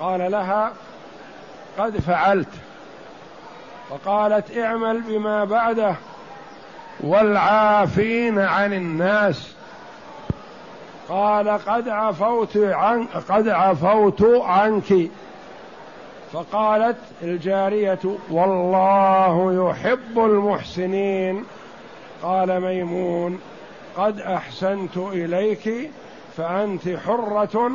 قال 0.00 0.30
لها 0.32 0.72
قد 1.78 1.96
فعلت. 1.96 2.48
فقالت 3.90 4.58
اعمل 4.58 5.00
بما 5.00 5.44
بعده 5.44 5.94
والعافين 7.00 8.38
عن 8.38 8.72
الناس. 8.72 9.54
قال 11.08 11.48
قد 11.48 11.88
عفوت 11.88 12.56
عن 12.56 13.06
قد 13.28 13.48
عفوت 13.48 14.22
عنك. 14.22 15.10
فقالت 16.32 16.98
الجارية 17.22 17.98
والله 18.30 19.70
يحب 19.70 20.18
المحسنين. 20.18 21.44
قال 22.22 22.60
ميمون 22.60 23.40
قد 23.96 24.20
أحسنت 24.20 24.96
إليك 24.96 25.90
فأنت 26.36 26.88
حرة 26.88 27.70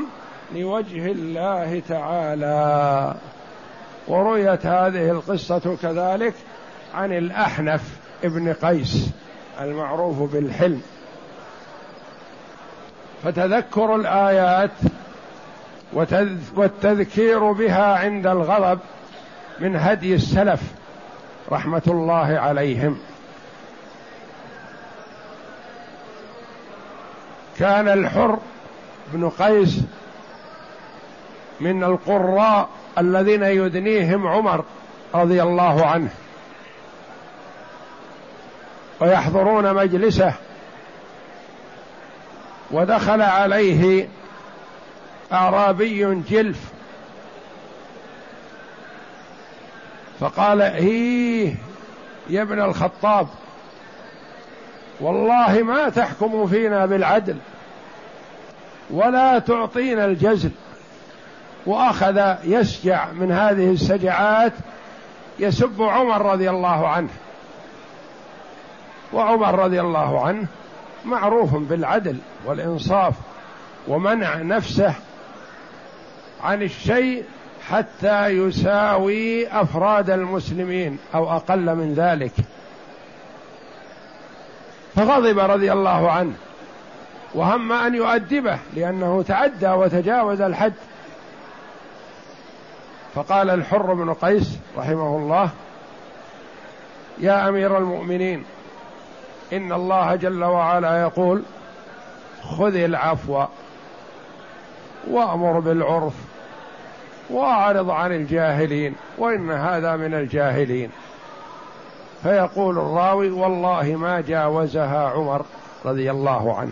لوجه 0.56 1.12
الله 1.12 1.82
تعالى. 1.90 3.16
ورويت 4.08 4.66
هذه 4.66 5.12
القصة 5.12 5.78
كذلك 5.82 6.34
عن 6.94 7.12
الأحنف 7.12 7.82
ابن 8.24 8.54
قيس 8.54 9.10
المعروف 9.62 10.34
بالحلم. 10.34 10.82
فتذكر 13.24 13.96
الآيات 13.96 14.72
والتذكير 16.56 17.52
بها 17.52 17.98
عند 17.98 18.28
الغضب 18.28 18.80
من 19.60 19.76
هدي 19.76 20.16
السلف 20.16 20.62
رحمة 21.52 21.82
الله 21.88 22.40
عليهم. 22.40 22.98
كان 27.62 27.88
الحر 27.88 28.40
بن 29.14 29.30
قيس 29.30 29.80
من 31.60 31.84
القراء 31.84 32.70
الذين 32.98 33.44
يدنيهم 33.44 34.28
عمر 34.28 34.64
رضي 35.16 35.44
الله 35.44 35.86
عنه. 35.86 36.10
ويحضرون 39.00 39.74
مجلسه 39.74 40.34
ودخل 42.72 43.22
عليه 43.22 44.08
أعرابي 45.32 46.22
جلف. 46.30 46.60
فقال 50.20 50.62
هيه 50.62 51.56
يا 52.30 52.42
ابن 52.42 52.62
الخطاب 52.62 53.28
والله 55.02 55.64
ما 55.64 55.90
تحكم 55.90 56.48
فينا 56.48 56.86
بالعدل 56.86 57.38
ولا 58.90 59.40
تعطينا 59.40 60.06
الجزل. 60.06 60.52
وأخذ 61.66 62.36
يسجع 62.44 63.12
من 63.12 63.32
هذه 63.32 63.72
السجعات 63.72 64.54
يسب 65.40 65.82
عمر 65.82 66.32
رضي 66.32 66.50
الله 66.50 66.88
عنه. 66.88 67.10
وعمر 69.14 69.60
رضي 69.60 69.82
الله 69.82 70.26
عنه 70.26 70.48
معروف 71.06 71.56
بالعدل 71.56 72.18
والإنصاف 72.46 73.14
ومنع 73.88 74.36
نفسه 74.36 74.94
عن 76.44 76.62
الشيء 76.62 77.24
حتى 77.70 78.28
يساوي 78.28 79.48
أفراد 79.48 80.10
المسلمين 80.10 80.98
أو 81.16 81.32
أقل 81.32 81.76
من 81.76 81.94
ذلك. 81.94 82.32
فغضب 85.06 85.40
رضي 85.40 85.72
الله 85.72 86.12
عنه 86.12 86.34
وهم 87.34 87.72
أن 87.72 87.96
يؤدبه 87.96 88.58
لأنه 88.76 89.24
تعدى 89.28 89.70
وتجاوز 89.70 90.42
الحد. 90.42 90.74
فقال 93.16 93.50
الحر 93.50 93.94
بن 93.94 94.14
قيس 94.14 94.58
رحمه 94.78 95.18
الله 95.18 95.50
يا 97.20 97.50
أمير 97.50 97.78
المؤمنين 97.78 98.44
إن 99.54 99.72
الله 99.72 100.16
جل 100.16 100.44
وعلا 100.44 101.02
يقول 101.02 101.44
خذ 102.44 102.76
العفو 102.76 103.46
وأمر 105.08 105.60
بالعرف 105.60 106.14
وأعرض 107.30 107.90
عن 107.90 108.12
الجاهلين 108.12 108.96
وإن 109.18 109.52
هذا 109.52 109.96
من 109.96 110.14
الجاهلين. 110.14 110.90
فيقول 112.24 112.78
الراوي 112.78 113.30
والله 113.30 113.96
ما 113.96 114.22
جاوزها 114.22 115.10
عمر 115.10 115.46
رضي 115.86 116.12
الله 116.12 116.58
عنه. 116.58 116.72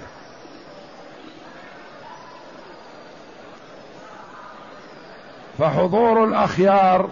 فحضور 5.57 6.23
الأخيار 6.23 7.09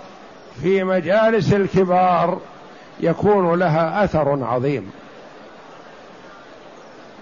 في 0.62 0.84
مجالس 0.84 1.54
الكبار 1.54 2.39
يكون 3.00 3.60
لها 3.60 4.04
أثر 4.04 4.43
عظيم. 4.43 4.91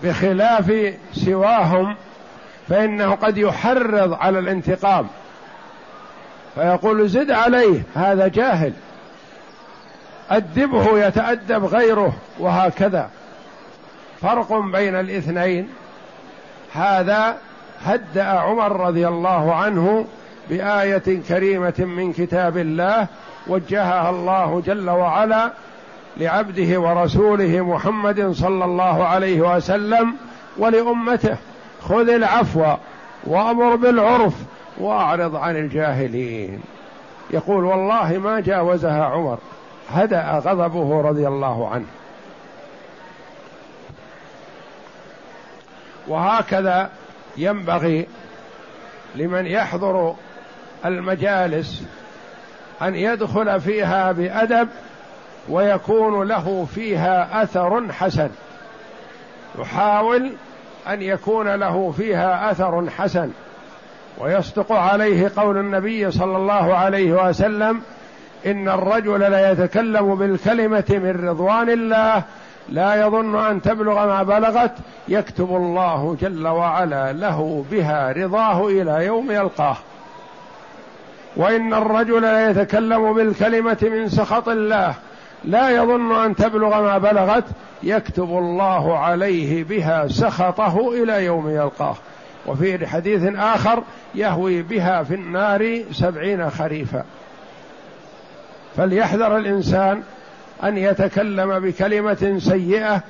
بخلاف 0.03 0.93
سواهم 1.13 1.95
فإنه 2.69 3.15
قد 3.15 3.37
يحرض 3.37 4.13
على 4.13 4.39
الانتقام. 4.39 5.07
فيقول 6.55 7.09
زد 7.09 7.31
عليه 7.31 7.83
هذا 7.95 8.27
جاهل. 8.27 8.73
أدبه 10.29 11.07
يتأدب 11.07 11.65
غيره 11.65 12.13
وهكذا. 12.39 13.09
فرق 14.21 14.53
بين 14.53 14.95
الاثنين. 14.95 15.69
هذا 16.73 17.37
هدأ 17.83 18.23
عمر 18.23 18.87
رضي 18.87 19.07
الله 19.07 19.55
عنه 19.55 20.05
بآية 20.49 21.21
كريمة 21.29 21.73
من 21.79 22.13
كتاب 22.13 22.57
الله 22.57 23.07
وجهها 23.47 24.09
الله 24.09 24.61
جل 24.65 24.89
وعلا 24.89 25.51
لعبده 26.17 26.79
ورسوله 26.79 27.61
محمد 27.61 28.31
صلى 28.31 28.65
الله 28.65 29.03
عليه 29.03 29.55
وسلم 29.55 30.15
ولأمته. 30.57 31.37
خذ 31.81 32.09
العفو 32.09 32.65
وأمر 33.23 33.75
بالعرف 33.75 34.33
وأعرض 34.79 35.35
عن 35.35 35.55
الجاهلين. 35.55 36.61
يقول 37.31 37.63
والله 37.63 38.17
ما 38.17 38.39
جاوزها 38.39 39.05
عمر. 39.05 39.37
هدأ 39.89 40.31
غضبه 40.31 41.01
رضي 41.01 41.27
الله 41.27 41.69
عنه. 41.69 41.85
وهكذا 46.07 46.89
ينبغي 47.37 48.07
لمن 49.15 49.45
يحضر 49.45 50.15
المجالس 50.85 51.83
أن 52.81 52.95
يدخل 52.95 53.61
فيها 53.61 54.11
بأدب 54.11 54.69
ويكون 55.49 56.27
له 56.27 56.67
فيها 56.75 57.43
أثر 57.43 57.91
حسن. 57.91 58.29
يحاول 59.59 60.31
أن 60.87 61.01
يكون 61.01 61.55
له 61.55 61.91
فيها 61.97 62.51
أثر 62.51 62.89
حسن. 62.89 63.31
ويصدق 64.17 64.71
عليه 64.71 65.31
قول 65.37 65.57
النبي 65.57 66.11
صلى 66.11 66.37
الله 66.37 66.75
عليه 66.75 67.27
وسلم 67.27 67.81
إن 68.45 68.69
الرجل 68.69 69.31
ليتكلم 69.31 70.15
بالكلمة 70.15 70.85
من 70.89 71.29
رضوان 71.29 71.69
الله 71.69 72.23
لا 72.69 72.95
يظن 72.95 73.45
أن 73.45 73.61
تبلغ 73.61 74.07
ما 74.07 74.23
بلغت 74.23 74.71
يكتب 75.07 75.55
الله 75.55 76.17
جل 76.21 76.47
وعلا 76.47 77.13
له 77.13 77.65
بها 77.71 78.11
رضاه 78.11 78.67
إلى 78.67 79.05
يوم 79.05 79.31
يلقاه. 79.31 79.77
وإن 81.37 81.73
الرجل 81.73 82.21
ليتكلم 82.21 83.13
بالكلمة 83.13 83.77
من 83.81 84.09
سخط 84.09 84.49
الله 84.49 84.93
لا 85.43 85.69
يظن 85.69 86.15
أن 86.25 86.35
تبلغ 86.35 86.81
ما 86.81 86.97
بلغت 86.97 87.43
يكتب 87.83 88.37
الله 88.37 88.97
عليه 88.97 89.63
بها 89.63 90.07
سخطه 90.07 91.03
إلى 91.03 91.25
يوم 91.25 91.49
يلقاه. 91.49 91.95
وفي 92.47 92.87
حديث 92.87 93.35
آخر 93.35 93.83
يهوي 94.15 94.61
بها 94.61 95.03
في 95.03 95.13
النار 95.15 95.83
سبعين 95.91 96.49
خريفا. 96.49 97.03
فليحذر 98.77 99.37
الإنسان 99.37 100.03
أن 100.63 100.77
يتكلم 100.77 101.59
بكلمة 101.59 102.35
سيئة 102.39 103.01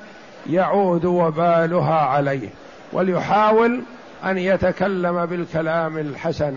يعود 0.50 1.04
وبالها 1.04 1.94
عليه 1.94 2.48
وليحاول 2.92 3.82
أن 4.24 4.38
يتكلم 4.38 5.26
بالكلام 5.26 5.98
الحسن. 5.98 6.56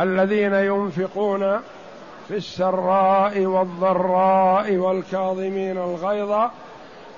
الذين 0.00 0.54
ينفقون 0.54 1.60
في 2.28 2.36
السراء 2.36 3.40
والضراء 3.40 4.76
والكاظمين 4.76 5.78
الغيظ 5.78 6.50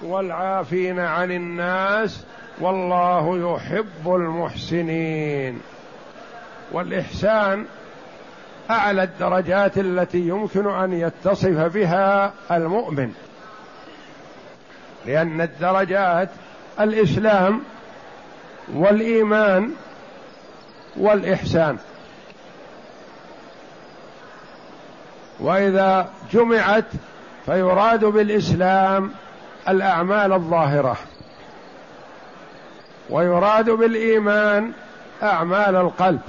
والعافين 0.02 0.98
عن 0.98 1.30
الناس 1.30 2.24
والله 2.60 3.54
يحب 3.54 4.14
المحسنين. 4.14 5.60
والإحسان 6.72 7.66
أعلى 8.70 9.02
الدرجات 9.02 9.78
التي 9.78 10.18
يمكن 10.18 10.70
أن 10.70 10.92
يتصف 10.92 11.74
بها 11.74 12.32
المؤمن. 12.50 13.12
لأن 15.06 15.40
الدرجات 15.40 16.28
الإسلام 16.80 17.60
والإيمان 18.74 19.70
والإحسان. 20.96 21.78
وإذا 25.40 26.08
جمعت 26.32 26.84
فيراد 27.46 28.04
بالإسلام 28.04 29.10
الأعمال 29.68 30.32
الظاهرة. 30.32 30.96
ويراد 33.10 33.70
بالإيمان 33.70 34.72
أعمال 35.22 35.76
القلب. 35.76 36.20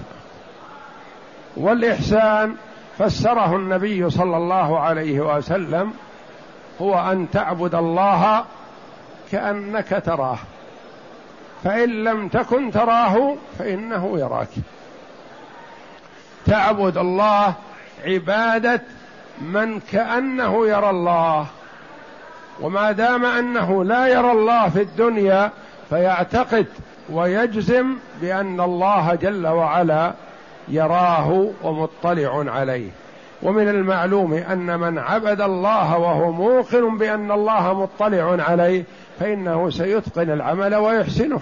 والإحسان 1.58 2.56
فسره 2.98 3.56
النبي 3.56 4.10
صلى 4.10 4.38
الله 4.38 4.80
عليه 4.80 5.20
وسلم 5.20 5.94
هو 6.82 7.12
أن 7.12 7.28
تعبد 7.32 7.76
الله 7.76 8.46
كأنك 9.32 10.02
تراه. 10.06 10.38
فإن 11.64 12.04
لم 12.04 12.28
تكن 12.28 12.72
تراه 12.72 13.36
فإنه 13.60 14.20
يراك. 14.20 14.50
تعبد 16.46 16.98
الله 16.98 17.54
عبادة 18.06 18.82
من 19.42 19.80
كأنه 19.80 20.68
يرى 20.68 20.90
الله. 20.90 21.46
وما 22.62 22.92
دام 22.92 23.26
أنه 23.26 23.84
لا 23.84 24.08
يرى 24.08 24.32
الله 24.32 24.70
في 24.70 24.82
الدنيا 24.82 25.52
فيعتقد 25.90 26.66
ويجزم 27.10 27.96
بأن 28.22 28.62
الله 28.62 29.16
جل 29.16 29.48
وعلا 29.48 30.14
يراه 30.68 31.48
ومطلع 31.64 32.52
عليه. 32.52 32.90
ومن 33.44 33.70
المعلوم 33.70 34.34
أن 34.34 34.80
من 34.80 34.98
عبد 34.98 35.42
الله 35.42 35.98
وهو 35.98 36.32
موقن 36.32 36.98
بأن 36.98 37.32
الله 37.32 37.82
مطلع 37.82 38.44
عليه 38.44 38.84
فإنه 39.20 39.70
سيتقن 39.70 40.30
العمل 40.30 40.76
ويحسنه. 40.76 41.40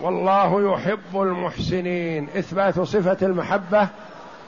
والله 0.00 0.72
يحب 0.72 1.22
المحسنين. 1.22 2.28
إثبات 2.38 2.80
صفة 2.80 3.26
المحبة 3.26 3.88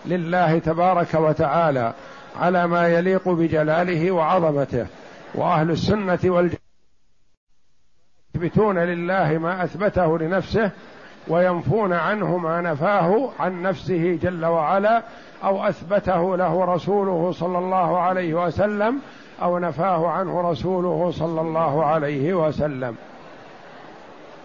لله 0.06 0.58
تبارك 0.58 1.14
وتعالى 1.14 1.92
على 2.40 2.66
ما 2.66 2.88
يليق 2.88 3.28
بجلاله 3.28 4.10
وعظمته. 4.10 4.86
وأهل 5.34 5.70
السنة 5.70 6.18
والجماعة 6.24 6.64
يثبتون 8.34 8.78
لله 8.78 9.38
ما 9.38 9.64
أثبته 9.64 10.18
لنفسه 10.18 10.70
وينفون 11.28 11.92
عنه 11.92 12.36
ما 12.36 12.60
نفاه 12.60 13.30
عن 13.40 13.62
نفسه 13.62 14.18
جل 14.22 14.44
وعلا 14.44 15.02
أو 15.44 15.68
أثبته 15.68 16.36
له 16.36 16.64
رسوله 16.64 17.32
صلى 17.32 17.58
الله 17.58 18.00
عليه 18.00 18.34
وسلم 18.34 19.00
أو 19.42 19.58
نفاه 19.58 20.08
عنه 20.08 20.50
رسوله 20.50 21.10
صلى 21.10 21.40
الله 21.40 21.84
عليه 21.84 22.34
وسلم. 22.34 22.96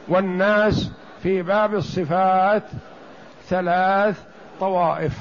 والناس 0.07 0.91
في 1.23 1.41
باب 1.41 1.73
الصفات 1.73 2.63
ثلاث 3.47 4.23
طوائف. 4.59 5.17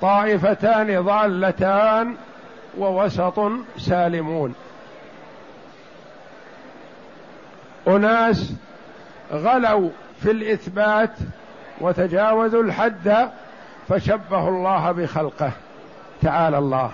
طائفتان 0.00 1.00
ضالتان 1.02 2.14
ووسط 2.78 3.40
سالمون. 3.76 4.54
أناس 7.88 8.52
غلوا 9.32 9.90
في 10.22 10.30
الإثبات 10.30 11.10
وتجاوزوا 11.80 12.62
الحد 12.62 13.28
فشبهوا 13.88 14.50
الله 14.50 14.92
بخلقه. 14.92 15.50
تعالى 16.22 16.58
الله. 16.58 16.90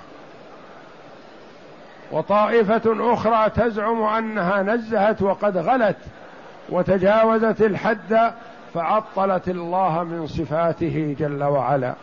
وطائفة 2.13 3.13
أخرى 3.13 3.51
تزعم 3.51 4.03
أنها 4.03 4.63
نزهت 4.63 5.23
وقد 5.23 5.57
غلت 5.57 5.97
وتجاوزت 6.69 7.63
الحد 7.63 8.33
فعطلت 8.75 9.49
الله 9.49 10.05
من 10.05 10.27
صفاته 10.27 11.17
جل 11.19 11.45
وعلا. 11.45 11.95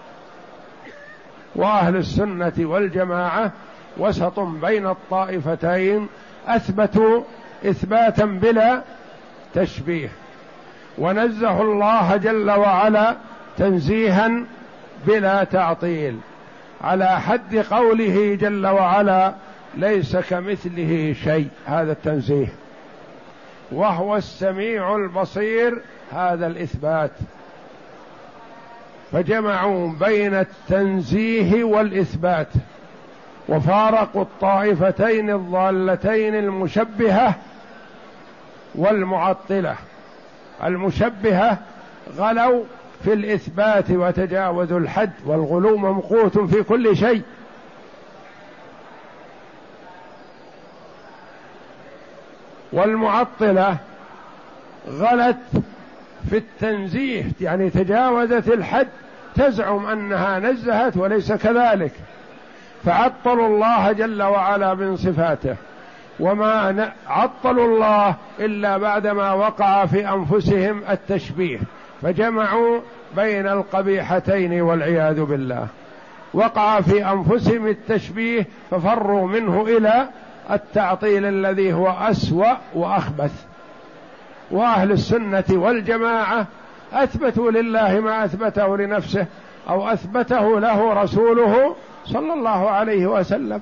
وأهل 1.56 1.96
السنة 1.96 2.54
والجماعة 2.60 3.52
وسط 3.98 4.40
بين 4.40 4.88
الطائفتين 4.88 6.08
أثبتوا 6.48 7.24
إثباتا 7.66 8.26
بلا 8.26 8.82
تشبيه. 9.54 10.10
ونزه 10.98 11.62
الله 11.62 12.18
جل 12.18 12.52
وعلا 12.52 13.16
تنزيها 13.58 14.32
بلا 15.08 15.44
تعطيل. 15.44 16.18
على 16.82 17.22
حد 17.22 17.56
قوله 17.56 18.38
جل 18.42 18.68
وعلا 18.68 19.34
ليس 19.78 20.18
كمثله 20.18 21.16
شيء. 21.24 21.48
هذا 21.66 21.92
التنزيه. 21.92 22.54
وهو 23.72 24.16
السميع 24.16 24.96
البصير. 24.96 25.82
هذا 26.12 26.48
الإثبات. 26.48 27.12
فجمعوا 29.12 29.92
بين 30.00 30.34
التنزيه 30.34 31.64
والإثبات. 31.64 32.48
وفارقوا 33.50 34.22
الطائفتين 34.22 35.30
الضالتين 35.30 36.36
المشبهة 36.36 37.36
والمعطلة 38.76 39.76
المشبهة 40.64 41.58
غلوا 42.18 42.64
في 43.04 43.14
الإثبات 43.14 43.92
وتجاوزوا 43.92 44.80
الحد 44.80 45.12
والغلو 45.26 45.78
ممقوت 45.78 46.40
في 46.40 46.64
كل 46.64 46.98
شيء. 46.98 47.22
والمعطلة 52.74 53.78
غلت 54.90 55.38
في 56.30 56.38
التنزيه 56.38 57.26
يعني 57.42 57.70
تجاوزت 57.70 58.48
الحد 58.48 58.88
تزعم 59.36 59.86
أنها 59.86 60.40
نزهت 60.40 60.98
وليس 60.98 61.32
كذلك. 61.32 61.92
فعطلوا 62.86 63.48
الله 63.48 63.92
جل 63.92 64.24
وعلا 64.24 64.74
من 64.74 64.98
صفاته. 64.98 65.56
وما 66.20 66.92
عطلوا 67.08 67.66
الله 67.68 68.16
إلا 68.40 68.78
بعدما 68.78 69.34
وقع 69.34 69.86
في 69.86 70.10
أنفسهم 70.10 70.82
التشبيه 70.90 71.60
فجمعوا 72.02 72.80
بين 73.16 73.48
القبيحتين 73.48 74.62
والعياذ 74.62 75.24
بالله. 75.24 75.68
وقع 76.34 76.82
في 76.82 77.06
أنفسهم 77.06 77.68
التشبيه 77.68 78.48
ففروا 78.72 79.28
منه 79.28 79.62
إلى 79.62 80.08
التعطيل 80.52 81.26
الذي 81.26 81.74
هو 81.74 81.90
أسوأ 81.90 82.54
وأخبث. 82.74 83.46
وأهل 84.52 84.92
السنة 84.92 85.44
والجماعة 85.50 86.48
أثبتوا 86.94 87.52
لله 87.52 88.00
ما 88.00 88.26
أثبته 88.26 88.78
لنفسه 88.78 89.26
أو 89.70 89.90
أثبته 89.90 90.60
له 90.60 90.94
رسوله 90.94 91.76
صلى 92.06 92.34
الله 92.34 92.70
عليه 92.70 93.08
وسلم. 93.08 93.62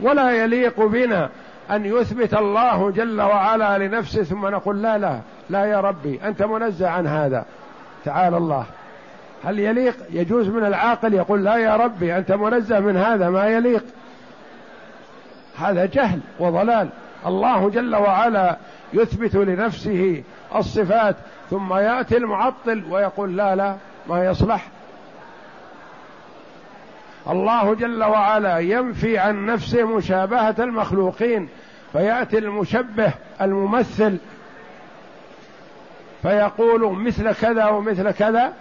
ولا 0.00 0.30
يليق 0.30 0.86
بنا 0.86 1.30
أن 1.70 1.84
يثبت 1.84 2.34
الله 2.34 2.90
جل 2.90 3.20
وعلا 3.20 3.78
لنفسه 3.78 4.22
ثم 4.22 4.46
نقول 4.46 4.82
لا 4.82 4.98
لا 4.98 5.20
لا 5.50 5.64
يا 5.64 5.80
ربي 5.80 6.20
أنت 6.24 6.42
منزه 6.42 6.88
عن 6.88 7.06
هذا. 7.06 7.44
تعالى 8.04 8.36
الله. 8.36 8.64
هل 9.44 9.58
يليق؟ 9.58 9.96
يجوز 10.10 10.48
من 10.48 10.64
العاقل 10.64 11.14
يقول 11.14 11.44
لا 11.44 11.56
يا 11.56 11.76
ربي 11.76 12.16
أنت 12.16 12.32
منزه 12.32 12.80
من 12.80 12.96
هذا 12.96 13.30
ما 13.30 13.46
يليق. 13.46 13.84
هذا 15.58 15.86
جهل 15.86 16.20
وضلال. 16.38 16.88
الله 17.26 17.70
جل 17.70 17.96
وعلا 17.96 18.56
يثبت 18.92 19.34
لنفسه 19.34 20.22
الصفات 20.56 21.16
ثم 21.50 21.74
يأتي 21.74 22.16
المعطل 22.16 22.84
ويقول 22.90 23.36
لا 23.36 23.54
لا 23.56 23.76
ما 24.08 24.26
يصلح. 24.26 24.68
الله 27.28 27.74
جل 27.74 28.04
وعلا 28.04 28.58
ينفي 28.58 29.18
عن 29.18 29.46
نفسه 29.46 29.84
مشابهة 29.84 30.54
المخلوقين 30.58 31.48
فيأتي 31.92 32.38
المشبه 32.38 33.12
الممثل 33.40 34.18
فيقول 36.22 36.92
مثل 36.92 37.32
كذا 37.32 37.66
ومثل 37.66 38.10
كذا 38.10 38.52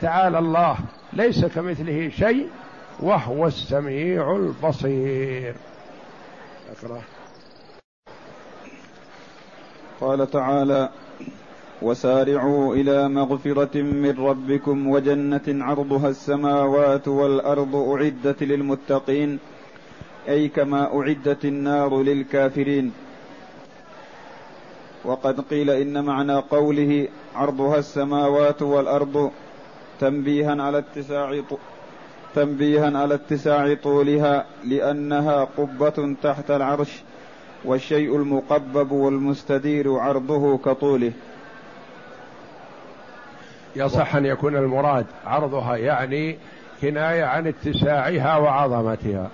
تعالى 0.00 0.38
الله 0.38 0.76
ليس 1.12 1.44
كمثله 1.44 2.08
شيء 2.08 2.48
وهو 3.00 3.46
السميع 3.46 4.36
البصير. 4.36 5.54
أقرأ. 6.70 7.02
قال 10.00 10.30
تعالى 10.30 10.88
وسارعوا 11.82 12.74
إلى 12.74 13.08
مغفرة 13.08 13.82
من 13.82 14.14
ربكم 14.18 14.88
وجنة 14.88 15.64
عرضها 15.64 16.08
السماوات 16.08 17.08
والأرض 17.08 17.76
أعدت 17.76 18.42
للمتقين 18.42 19.38
أي 20.28 20.48
كما 20.48 20.98
أعدت 20.98 21.44
النار 21.44 22.02
للكافرين. 22.02 22.92
وقد 25.04 25.40
قيل 25.40 25.70
إن 25.70 26.04
معنى 26.04 26.34
قوله 26.34 27.08
عرضها 27.34 27.78
السماوات 27.78 28.62
والأرض 28.62 29.30
تنبيها 30.00 30.62
على 30.62 30.78
اتساع 30.78 31.40
تنبيها 32.34 32.98
على 32.98 33.14
اتساع 33.14 33.74
طولها 33.74 34.46
لأنها 34.64 35.44
قبة 35.44 36.16
تحت 36.22 36.50
العرش 36.50 37.02
والشيء 37.64 38.16
المقبب 38.16 38.92
والمستدير 38.92 39.94
عرضه 39.94 40.58
كطوله. 40.58 41.12
يصح 43.78 44.16
أن 44.16 44.26
يكون 44.26 44.56
المراد 44.56 45.06
عرضها 45.26 45.76
يعني 45.76 46.38
كناية 46.82 47.24
عن 47.24 47.46
اتساعها 47.46 48.36
وعظمتها 48.36 49.28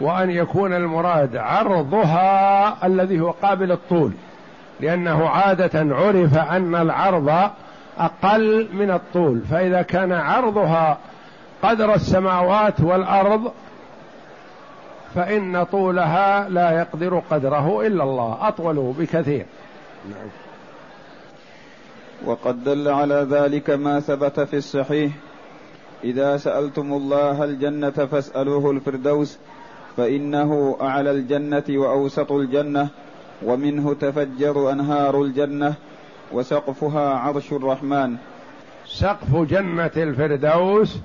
وأن 0.00 0.30
يكون 0.30 0.72
المراد 0.72 1.36
عرضها 1.36 2.86
الذي 2.86 3.20
هو 3.20 3.30
قابل 3.30 3.72
الطول 3.72 4.12
لأنه 4.80 5.28
عادة 5.28 5.94
عرف 5.94 6.38
أن 6.38 6.74
العرض 6.74 7.50
أقل 7.98 8.68
من 8.72 8.90
الطول 8.90 9.40
فإذا 9.50 9.82
كان 9.82 10.12
عرضها 10.12 10.98
قدر 11.62 11.94
السماوات 11.94 12.80
والأرض 12.80 13.52
فإن 15.14 15.64
طولها 15.64 16.48
لا 16.48 16.70
يقدر 16.70 17.22
قدره 17.30 17.86
إلا 17.86 18.04
الله 18.04 18.38
أطول 18.40 18.94
بكثير. 18.98 19.46
نعم. 20.10 20.41
وقد 22.26 22.64
دل 22.64 22.88
على 22.88 23.26
ذلك 23.30 23.70
ما 23.70 24.00
ثبت 24.00 24.40
في 24.40 24.56
الصحيح. 24.56 25.12
إذا 26.04 26.36
سألتم 26.36 26.92
الله 26.92 27.44
الجنة 27.44 27.90
فاسألوه 27.90 28.70
الفردوس 28.70 29.38
فإنه 29.96 30.76
أعلى 30.80 31.10
الجنة 31.10 31.64
وأوسط 31.68 32.32
الجنة 32.32 32.88
ومنه 33.42 33.94
تفجر 33.94 34.72
أنهار 34.72 35.22
الجنة 35.22 35.74
وسقفها 36.32 37.18
عرش 37.18 37.52
الرحمن. 37.52 38.16
سقف 38.86 39.36
جنة 39.36 39.90
الفردوس 39.96 40.98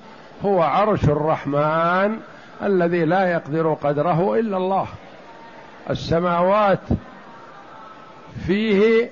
هو 0.44 0.62
عرش 0.62 1.04
الرحمن 1.04 2.16
الذي 2.62 3.04
لا 3.04 3.32
يقدر 3.32 3.74
قدره 3.74 4.34
إلا 4.34 4.56
الله. 4.56 4.86
السماوات 5.90 6.80
فيه 8.46 9.10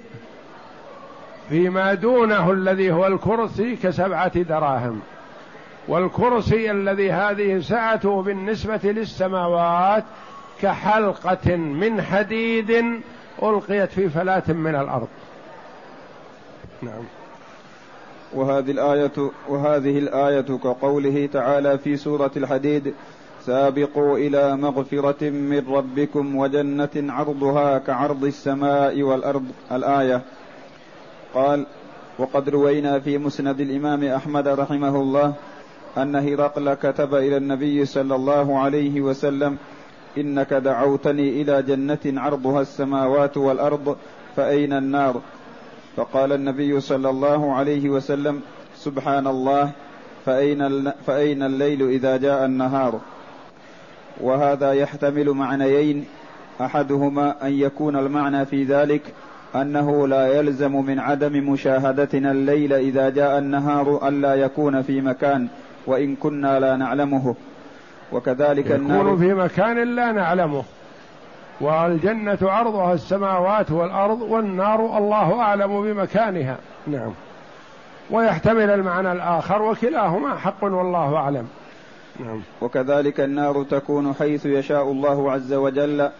فيما 1.48 1.94
دونه 1.94 2.52
الذي 2.52 2.92
هو 2.92 3.06
الكرسي 3.06 3.76
كسبعة 3.76 4.42
دراهم. 4.42 5.00
والكرسي 5.88 6.70
الذي 6.70 7.12
هذه 7.12 7.60
سعته 7.60 8.22
بالنسبة 8.22 8.80
للسماوات 8.84 10.04
كحلقة 10.62 11.56
من 11.56 12.02
حديد 12.02 13.00
ألقيت 13.42 13.90
في 13.90 14.08
فلاة 14.08 14.42
من 14.48 14.74
الأرض. 14.74 15.08
نعم. 16.82 17.04
وهذه 18.34 18.70
الآية 18.70 19.30
وهذه 19.48 19.98
الآية 19.98 20.40
كقوله 20.40 21.28
تعالى 21.32 21.78
في 21.78 21.96
سورة 21.96 22.30
الحديد 22.36 22.94
سابقوا 23.44 24.18
إلى 24.18 24.56
مغفرة 24.56 25.30
من 25.30 25.64
ربكم 25.70 26.36
وجنة 26.36 27.12
عرضها 27.12 27.78
كعرض 27.78 28.24
السماء 28.24 29.02
والأرض. 29.02 29.44
الآية 29.72 30.22
قال 31.34 31.66
وقد 32.18 32.48
روينا 32.48 33.00
في 33.00 33.18
مسند 33.18 33.60
الإمام 33.60 34.04
أحمد 34.04 34.48
رحمه 34.48 34.96
الله 34.96 35.34
أن 35.96 36.16
هرقل 36.16 36.74
كتب 36.74 37.14
إلى 37.14 37.36
النبي 37.36 37.84
صلى 37.84 38.14
الله 38.14 38.58
عليه 38.58 39.00
وسلم 39.00 39.56
إنك 40.18 40.54
دعوتني 40.54 41.42
إلى 41.42 41.62
جنة 41.62 42.20
عرضها 42.20 42.60
السماوات 42.60 43.36
والأرض 43.36 43.96
فأين 44.36 44.72
النار؟ 44.72 45.20
فقال 45.96 46.32
النبي 46.32 46.80
صلى 46.80 47.10
الله 47.10 47.54
عليه 47.54 47.88
وسلم 47.90 48.40
سبحان 48.76 49.26
الله 49.26 49.70
فأين, 50.26 50.92
فأين 51.06 51.42
الليل 51.42 51.88
إذا 51.88 52.16
جاء 52.16 52.44
النهار؟ 52.44 53.00
وهذا 54.20 54.72
يحتمل 54.72 55.30
معنيين 55.30 56.04
أحدهما 56.60 57.46
أن 57.46 57.52
يكون 57.52 57.96
المعنى 57.96 58.46
في 58.46 58.64
ذلك 58.64 59.02
أنه 59.54 60.08
لا 60.08 60.38
يلزم 60.38 60.72
من 60.72 60.98
عدم 60.98 61.50
مشاهدتنا 61.50 62.30
الليل 62.30 62.72
إذا 62.72 63.10
جاء 63.10 63.38
النهار 63.38 64.08
ألا 64.08 64.34
يكون 64.34 64.82
في 64.82 65.00
مكان 65.00 65.48
وإن 65.86 66.16
كنا 66.16 66.60
لا 66.60 66.76
نعلمه. 66.76 67.34
وكذلك 68.12 68.66
يكون 68.66 68.76
النار 68.76 69.16
في 69.16 69.34
مكان 69.34 69.96
لا 69.96 70.12
نعلمه. 70.12 70.62
والجنة 71.60 72.38
عرضها 72.42 72.94
السماوات 72.94 73.70
والأرض 73.70 74.20
والنار 74.20 74.98
الله 74.98 75.40
أعلم 75.40 75.82
بمكانها. 75.82 76.56
نعم. 76.86 77.12
ويحتمل 78.10 78.70
المعنى 78.70 79.12
الآخر 79.12 79.62
وكلاهما 79.62 80.36
حق 80.36 80.64
والله 80.64 81.16
أعلم. 81.16 81.48
نعم. 82.20 82.40
وكذلك 82.60 83.20
النار 83.20 83.62
تكون 83.62 84.14
حيث 84.14 84.46
يشاء 84.46 84.82
الله 84.82 85.32
عز 85.32 85.52
وجل. 85.52 86.10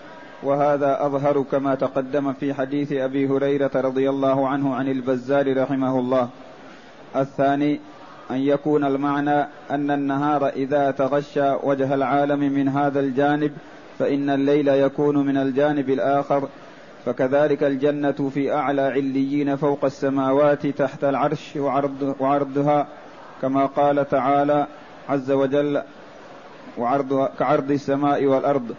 وهذا 0.42 1.06
أظهر 1.06 1.42
كما 1.42 1.74
تقدم 1.74 2.32
في 2.32 2.54
حديث 2.54 2.92
أبي 2.92 3.28
هريرة 3.28 3.70
رضي 3.74 4.10
الله 4.10 4.48
عنه 4.48 4.74
عن 4.74 4.88
البزار 4.88 5.62
رحمه 5.62 5.98
الله. 5.98 6.28
الثاني 7.16 7.80
أن 8.30 8.36
يكون 8.36 8.84
المعنى 8.84 9.46
أن 9.70 9.90
النهار 9.90 10.48
إذا 10.48 10.90
تغشى 10.90 11.50
وجه 11.62 11.94
العالم 11.94 12.40
من 12.40 12.68
هذا 12.68 13.00
الجانب 13.00 13.52
فإن 13.98 14.30
الليل 14.30 14.68
يكون 14.68 15.26
من 15.26 15.36
الجانب 15.36 15.90
الآخر 15.90 16.48
فكذلك 17.04 17.62
الجنة 17.62 18.30
في 18.34 18.52
أعلى 18.52 18.82
عليين 18.82 19.56
فوق 19.56 19.84
السماوات 19.84 20.66
تحت 20.66 21.04
العرش 21.04 21.56
وعرض 21.56 22.16
وعرضها 22.20 22.86
كما 23.42 23.66
قال 23.66 24.08
تعالى 24.08 24.66
عز 25.08 25.30
وجل 25.30 25.82
وعرضها 26.78 27.30
كعرض 27.38 27.70
السماء 27.70 28.24
والأرض. 28.24 28.74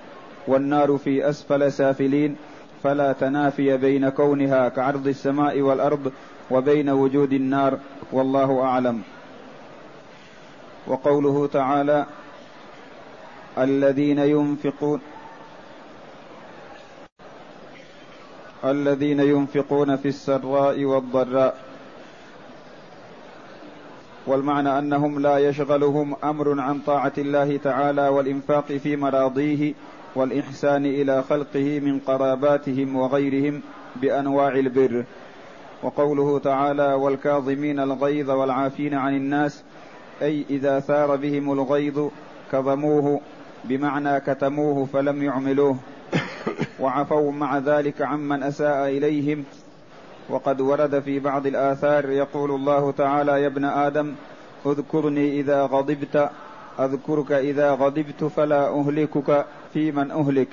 والنار 0.47 0.97
في 0.97 1.29
أسفل 1.29 1.71
سافلين 1.71 2.35
فلا 2.83 3.13
تنافي 3.13 3.77
بين 3.77 4.09
كونها 4.09 4.69
كعرض 4.69 5.07
السماء 5.07 5.61
والأرض 5.61 6.11
وبين 6.51 6.89
وجود 6.89 7.33
النار 7.33 7.77
والله 8.11 8.61
أعلم. 8.61 9.01
وقوله 10.87 11.47
تعالى 11.47 12.05
الذين 13.57 14.19
ينفقون 14.19 15.01
الذين 18.65 19.19
ينفقون 19.19 19.95
في 19.95 20.07
السراء 20.07 20.85
والضراء. 20.85 21.57
والمعنى 24.27 24.79
أنهم 24.79 25.19
لا 25.19 25.37
يشغلهم 25.37 26.15
أمر 26.23 26.61
عن 26.61 26.79
طاعة 26.79 27.13
الله 27.17 27.57
تعالى 27.57 28.07
والإنفاق 28.07 28.65
في 28.65 28.95
مراضيه 28.95 29.73
والإحسان 30.17 30.85
إلى 30.85 31.23
خلقه 31.23 31.79
من 31.79 31.99
قراباتهم 31.99 32.95
وغيرهم 32.95 33.61
بأنواع 33.95 34.47
البر. 34.47 35.05
وقوله 35.83 36.39
تعالى 36.39 36.93
والكاظمين 36.93 37.79
الغيظ 37.79 38.29
والعافين 38.29 38.93
عن 38.93 39.15
الناس 39.15 39.63
أي 40.21 40.45
إذا 40.49 40.79
ثار 40.79 41.15
بهم 41.15 41.51
الغيظ 41.51 42.09
كظموه 42.51 43.21
بمعنى 43.63 44.19
كتموه 44.19 44.85
فلم 44.85 45.23
يعملوه. 45.23 45.77
وعفوا 46.79 47.31
مع 47.31 47.57
ذلك 47.57 48.01
عمن 48.01 48.43
أساء 48.43 48.87
إليهم. 48.87 49.43
وقد 50.29 50.61
ورد 50.61 50.99
في 50.99 51.19
بعض 51.19 51.47
الآثار 51.47 52.09
يقول 52.09 52.51
الله 52.51 52.91
تعالى 52.91 53.41
يا 53.41 53.47
ابن 53.47 53.65
آدم 53.65 54.13
اذكرني 54.65 55.39
إذا 55.39 55.63
غضبت 55.63 56.29
أذكرك 56.79 57.31
إذا 57.31 57.71
غضبت 57.71 58.23
فلا 58.23 58.69
أهلكك 58.79 59.45
في 59.73 59.91
من 59.91 60.11
أهلك. 60.11 60.47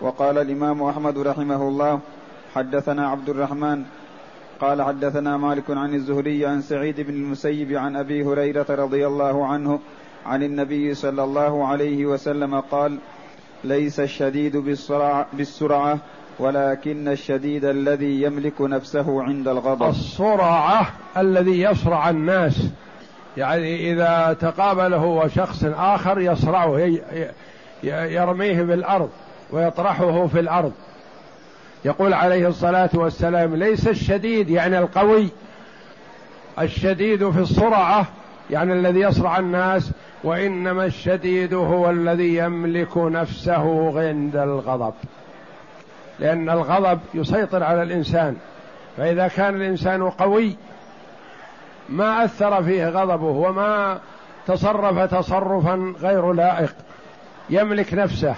وقال 0.00 0.38
الإمام 0.38 0.82
أحمد 0.82 1.18
رحمه 1.18 1.68
الله 1.68 2.00
حدثنا 2.54 3.08
عبد 3.08 3.28
الرحمن 3.28 3.84
قال 4.60 4.82
حدثنا 4.82 5.36
مالك 5.36 5.70
عن 5.70 5.94
الزهري 5.94 6.46
عن 6.46 6.62
سعيد 6.62 7.00
بن 7.00 7.14
المسيب 7.14 7.72
عن 7.72 7.96
أبي 7.96 8.24
هريرة 8.24 8.66
رضي 8.70 9.06
الله 9.06 9.46
عنه 9.46 9.80
عن 10.26 10.42
النبي 10.42 10.94
صلى 10.94 11.24
الله 11.24 11.66
عليه 11.66 12.06
وسلم 12.06 12.60
قال 12.60 12.98
ليس 13.64 14.00
الشديد 14.00 14.56
بالسرعة, 15.32 15.98
ولكن 16.38 17.08
الشديد 17.08 17.64
الذي 17.64 18.22
يملك 18.22 18.60
نفسه 18.60 19.22
عند 19.22 19.48
الغضب. 19.48 19.88
السرعة 19.88 20.86
الذي 21.16 21.60
يصرع 21.60 22.10
الناس. 22.10 22.68
يعني 23.36 23.92
إذا 23.92 24.36
تقابله 24.40 25.04
وشخص 25.04 25.64
آخر 25.64 26.20
يصرعه 26.20 26.98
يرميه 27.84 28.62
بالأرض 28.62 29.10
ويطرحه 29.50 30.26
في 30.26 30.40
الأرض. 30.40 30.72
يقول 31.84 32.14
عليه 32.14 32.48
الصلاة 32.48 32.90
والسلام 32.94 33.56
ليس 33.56 33.88
الشديد 33.88 34.50
يعني 34.50 34.78
القوي 34.78 35.28
الشديد 36.60 37.30
في 37.30 37.38
السرعة 37.38 38.06
يعني 38.50 38.72
الذي 38.72 39.00
يصرع 39.00 39.38
الناس 39.38 39.90
وإنما 40.24 40.84
الشديد 40.84 41.54
هو 41.54 41.90
الذي 41.90 42.36
يملك 42.36 42.96
نفسه 42.96 44.00
عند 44.00 44.36
الغضب. 44.36 44.94
لأن 46.18 46.50
الغضب 46.50 47.00
يسيطر 47.14 47.62
على 47.62 47.82
الإنسان 47.82 48.36
فإذا 48.96 49.28
كان 49.28 49.54
الإنسان 49.54 50.10
قوي 50.10 50.56
ما 51.88 52.24
أثر 52.24 52.62
فيه 52.62 52.88
غضبه 52.88 53.26
وما 53.26 53.98
تصرف 54.46 55.14
تصرفا 55.14 55.94
غير 56.00 56.32
لائق. 56.32 56.74
يملك 57.50 57.94
نفسه. 57.94 58.34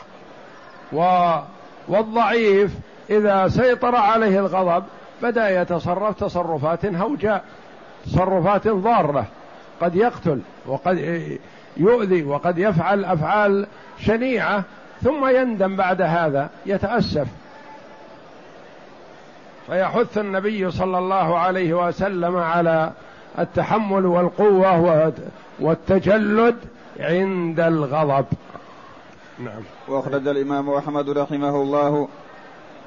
و 0.93 1.31
والضعيف 1.89 2.75
إذا 3.11 3.49
سيطر 3.49 3.97
عليه 3.97 4.39
الغضب 4.39 4.85
بدأ 5.23 5.63
يتصرف 5.63 6.17
تصرفات 6.17 6.87
هوجاء 6.87 7.45
تصرفات 8.07 8.69
ضارة. 8.69 9.25
قد 9.81 9.97
يقتل 9.97 10.41
وقد 10.67 10.99
يؤذي 11.77 12.25
وقد 12.25 12.59
يفعل 12.59 13.05
أفعال 13.05 13.67
شنيعة 13.99 14.65
ثم 15.03 15.27
يندم 15.29 15.77
بعد 15.77 16.03
هذا 16.03 16.51
يتأسف. 16.67 17.29
فيحث 19.67 20.19
النبي 20.19 20.71
صلى 20.71 20.99
الله 20.99 21.39
عليه 21.39 21.87
وسلم 21.87 22.37
على 22.37 22.93
التحمل 23.39 24.07
والقوة 24.07 25.13
والتجلد 25.61 26.57
عند 27.01 27.61
الغضب. 27.61 28.25
نعم. 29.39 29.63
وأخرج 29.89 30.29
الإمام 30.29 30.71
أحمد 30.71 31.11
رحمه 31.11 31.63
الله 31.63 32.09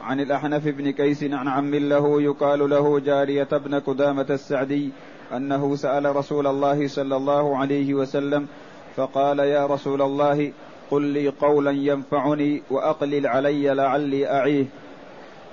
عن 0.03 0.19
الأحنف 0.19 0.67
بن 0.67 0.91
كيس 0.91 1.23
عن 1.23 1.47
عم 1.47 1.75
له 1.75 2.21
يقال 2.21 2.69
له 2.69 2.99
جارية 2.99 3.47
بن 3.51 3.79
قدامة 3.79 4.25
السعدي 4.29 4.89
أنه 5.35 5.75
سأل 5.75 6.15
رسول 6.15 6.47
الله 6.47 6.87
صلى 6.87 7.15
الله 7.15 7.57
عليه 7.57 7.93
وسلم 7.93 8.47
فقال 8.95 9.39
يا 9.39 9.65
رسول 9.65 10.01
الله 10.01 10.51
قل 10.91 11.01
لي 11.01 11.27
قولا 11.27 11.71
ينفعني 11.71 12.61
وأقلل 12.71 13.27
علي 13.27 13.73
لعلي 13.73 14.31
أعيه. 14.31 14.65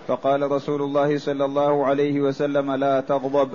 فقال 0.09 0.51
رسول 0.51 0.83
الله 0.83 1.19
صلى 1.19 1.45
الله 1.45 1.87
عليه 1.87 2.21
وسلم 2.21 2.73
لا 2.73 3.01
تغضب. 3.01 3.51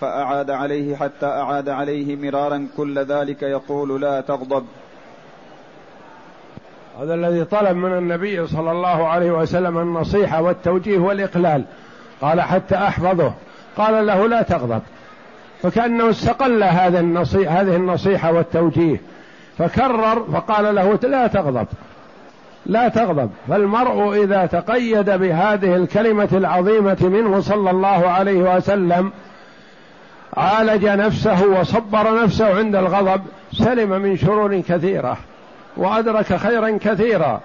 فأعاد 0.00 0.50
عليه 0.50 0.96
حتى 0.96 1.26
أعاد 1.26 1.68
عليه 1.68 2.16
مرارا 2.16 2.66
كل 2.76 2.98
ذلك 2.98 3.42
يقول 3.42 4.00
لا 4.00 4.20
تغضب. 4.20 4.64
هذا 7.00 7.14
الذي 7.14 7.44
طلب 7.44 7.76
من 7.76 7.98
النبي 7.98 8.46
صلى 8.46 8.70
الله 8.70 9.08
عليه 9.08 9.30
وسلم 9.30 9.78
النصيحة 9.78 10.42
والتوجيه 10.42 10.98
والإقلال. 10.98 11.64
قال 12.20 12.40
حتى 12.40 12.74
أحفظه. 12.74 13.32
قال 13.76 14.06
له 14.06 14.28
لا 14.28 14.42
تغضب. 14.42 14.82
فكأنه 15.62 16.10
استقل 16.10 16.62
هذا 16.62 17.00
النصيحة 17.00 17.60
هذه 17.60 17.76
النصيحة 17.76 18.32
والتوجيه. 18.32 19.00
فكرر 19.58 20.26
فقال 20.32 20.74
له 20.74 20.98
لا 21.02 21.26
تغضب. 21.26 21.66
لا 22.66 22.88
تغضب. 22.88 23.30
فالمرء 23.48 24.24
إذا 24.24 24.46
تقيد 24.46 25.10
بهذه 25.10 25.76
الكلمة 25.76 26.28
العظيمة 26.32 26.98
منه 27.00 27.40
صلى 27.40 27.70
الله 27.70 28.08
عليه 28.08 28.56
وسلم 28.56 29.12
عالج 30.38 30.84
نفسه 30.86 31.46
وصبر 31.46 32.22
نفسه 32.22 32.58
عند 32.58 32.76
الغضب 32.76 33.22
سلم 33.52 34.02
من 34.02 34.16
شرور 34.16 34.60
كثيرة 34.60 35.16
وأدرك 35.76 36.36
خيرا 36.36 36.78
كثيرا 36.80 37.40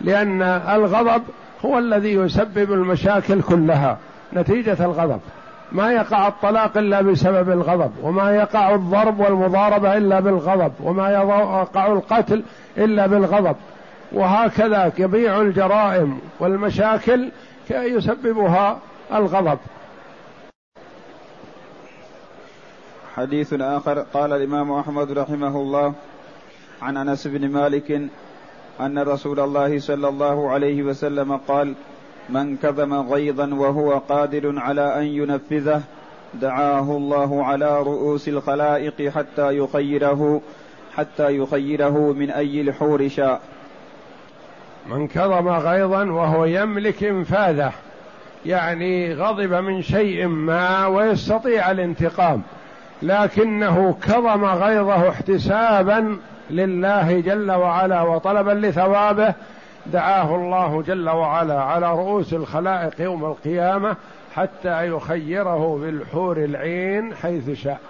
لأن 0.00 0.42
الغضب 0.42 1.22
هو 1.64 1.78
الذي 1.78 2.14
يسبب 2.14 2.72
المشاكل 2.72 3.42
كلها 3.42 3.98
نتيجة 4.34 4.84
الغضب. 4.84 5.20
ما 5.72 5.92
يقع 5.92 6.28
الطلاق 6.28 6.78
إلا 6.78 7.00
بسبب 7.00 7.50
الغضب 7.50 7.92
وما 8.02 8.30
يقع 8.30 8.74
الضرب 8.74 9.20
والمضاربة 9.20 9.96
إلا 9.96 10.20
بالغضب 10.20 10.72
وما 10.80 11.10
يقع 11.10 11.86
القتل 11.86 12.42
إلا 12.78 13.06
بالغضب. 13.06 13.56
وهكذا 14.12 14.92
جميع 14.98 15.40
الجرائم 15.40 16.18
والمشاكل 16.40 17.28
يسببها 17.70 18.78
الغضب. 19.14 19.58
حديث 23.18 23.52
آخر. 23.52 23.98
قال 23.98 24.32
الإمام 24.32 24.72
أحمد 24.72 25.12
رحمه 25.12 25.56
الله 25.56 25.94
عن 26.82 26.96
أنس 26.96 27.26
بن 27.26 27.48
مالك 27.48 28.02
أن 28.80 28.98
رسول 28.98 29.40
الله 29.40 29.78
صلى 29.78 30.08
الله 30.08 30.50
عليه 30.50 30.82
وسلم 30.82 31.36
قال 31.36 31.74
من 32.28 32.56
كظم 32.56 32.94
غيظا 32.94 33.54
وهو 33.54 33.98
قادر 33.98 34.58
على 34.58 34.98
أن 35.00 35.04
ينفذه 35.04 35.82
دعاه 36.34 36.96
الله 36.96 37.44
على 37.44 37.78
رؤوس 37.78 38.28
الخلائق 38.28 39.08
حتى 39.08 39.58
يخيره 39.58 40.40
حتى 40.96 41.36
يخيره 41.36 42.12
من 42.12 42.30
أي 42.30 42.60
الحور 42.60 43.08
شاء. 43.08 43.40
من 44.86 45.08
كظم 45.08 45.48
غيظا 45.48 46.04
وهو 46.04 46.44
يملك 46.44 47.04
انفاذه 47.04 47.72
يعني 48.46 49.14
غضب 49.14 49.54
من 49.54 49.82
شيء 49.82 50.26
ما 50.26 50.86
ويستطيع 50.86 51.70
الانتقام. 51.70 52.42
لكنه 53.02 53.96
كظم 54.02 54.44
غيظه 54.44 55.08
احتسابا 55.08 56.18
لله 56.50 57.20
جل 57.20 57.50
وعلا 57.50 58.02
وطلبا 58.02 58.50
لثوابه. 58.50 59.34
دعاه 59.86 60.34
الله 60.36 60.82
جل 60.82 61.08
وعلا 61.08 61.62
على 61.62 61.92
رؤوس 61.92 62.34
الخلائق 62.34 63.00
يوم 63.00 63.24
القيامة 63.24 63.96
حتى 64.34 64.88
يخيره 64.88 65.78
بالحور 65.82 66.36
العين 66.44 67.14
حيث 67.14 67.50
شاء. 67.50 67.80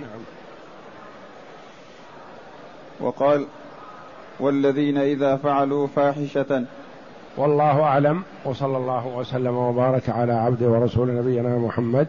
نعم. 0.00 0.20
وقال 3.00 3.46
والذين 4.40 4.98
إذا 4.98 5.36
فعلوا 5.36 5.86
فاحشة. 5.86 6.64
والله 7.36 7.82
أعلم. 7.82 8.22
وصلى 8.44 8.76
الله 8.76 9.06
وسلم 9.06 9.56
وبارك 9.56 10.08
على 10.08 10.32
عبده 10.32 10.66
ورسول 10.66 11.14
نبينا 11.14 11.58
محمد 11.58 12.08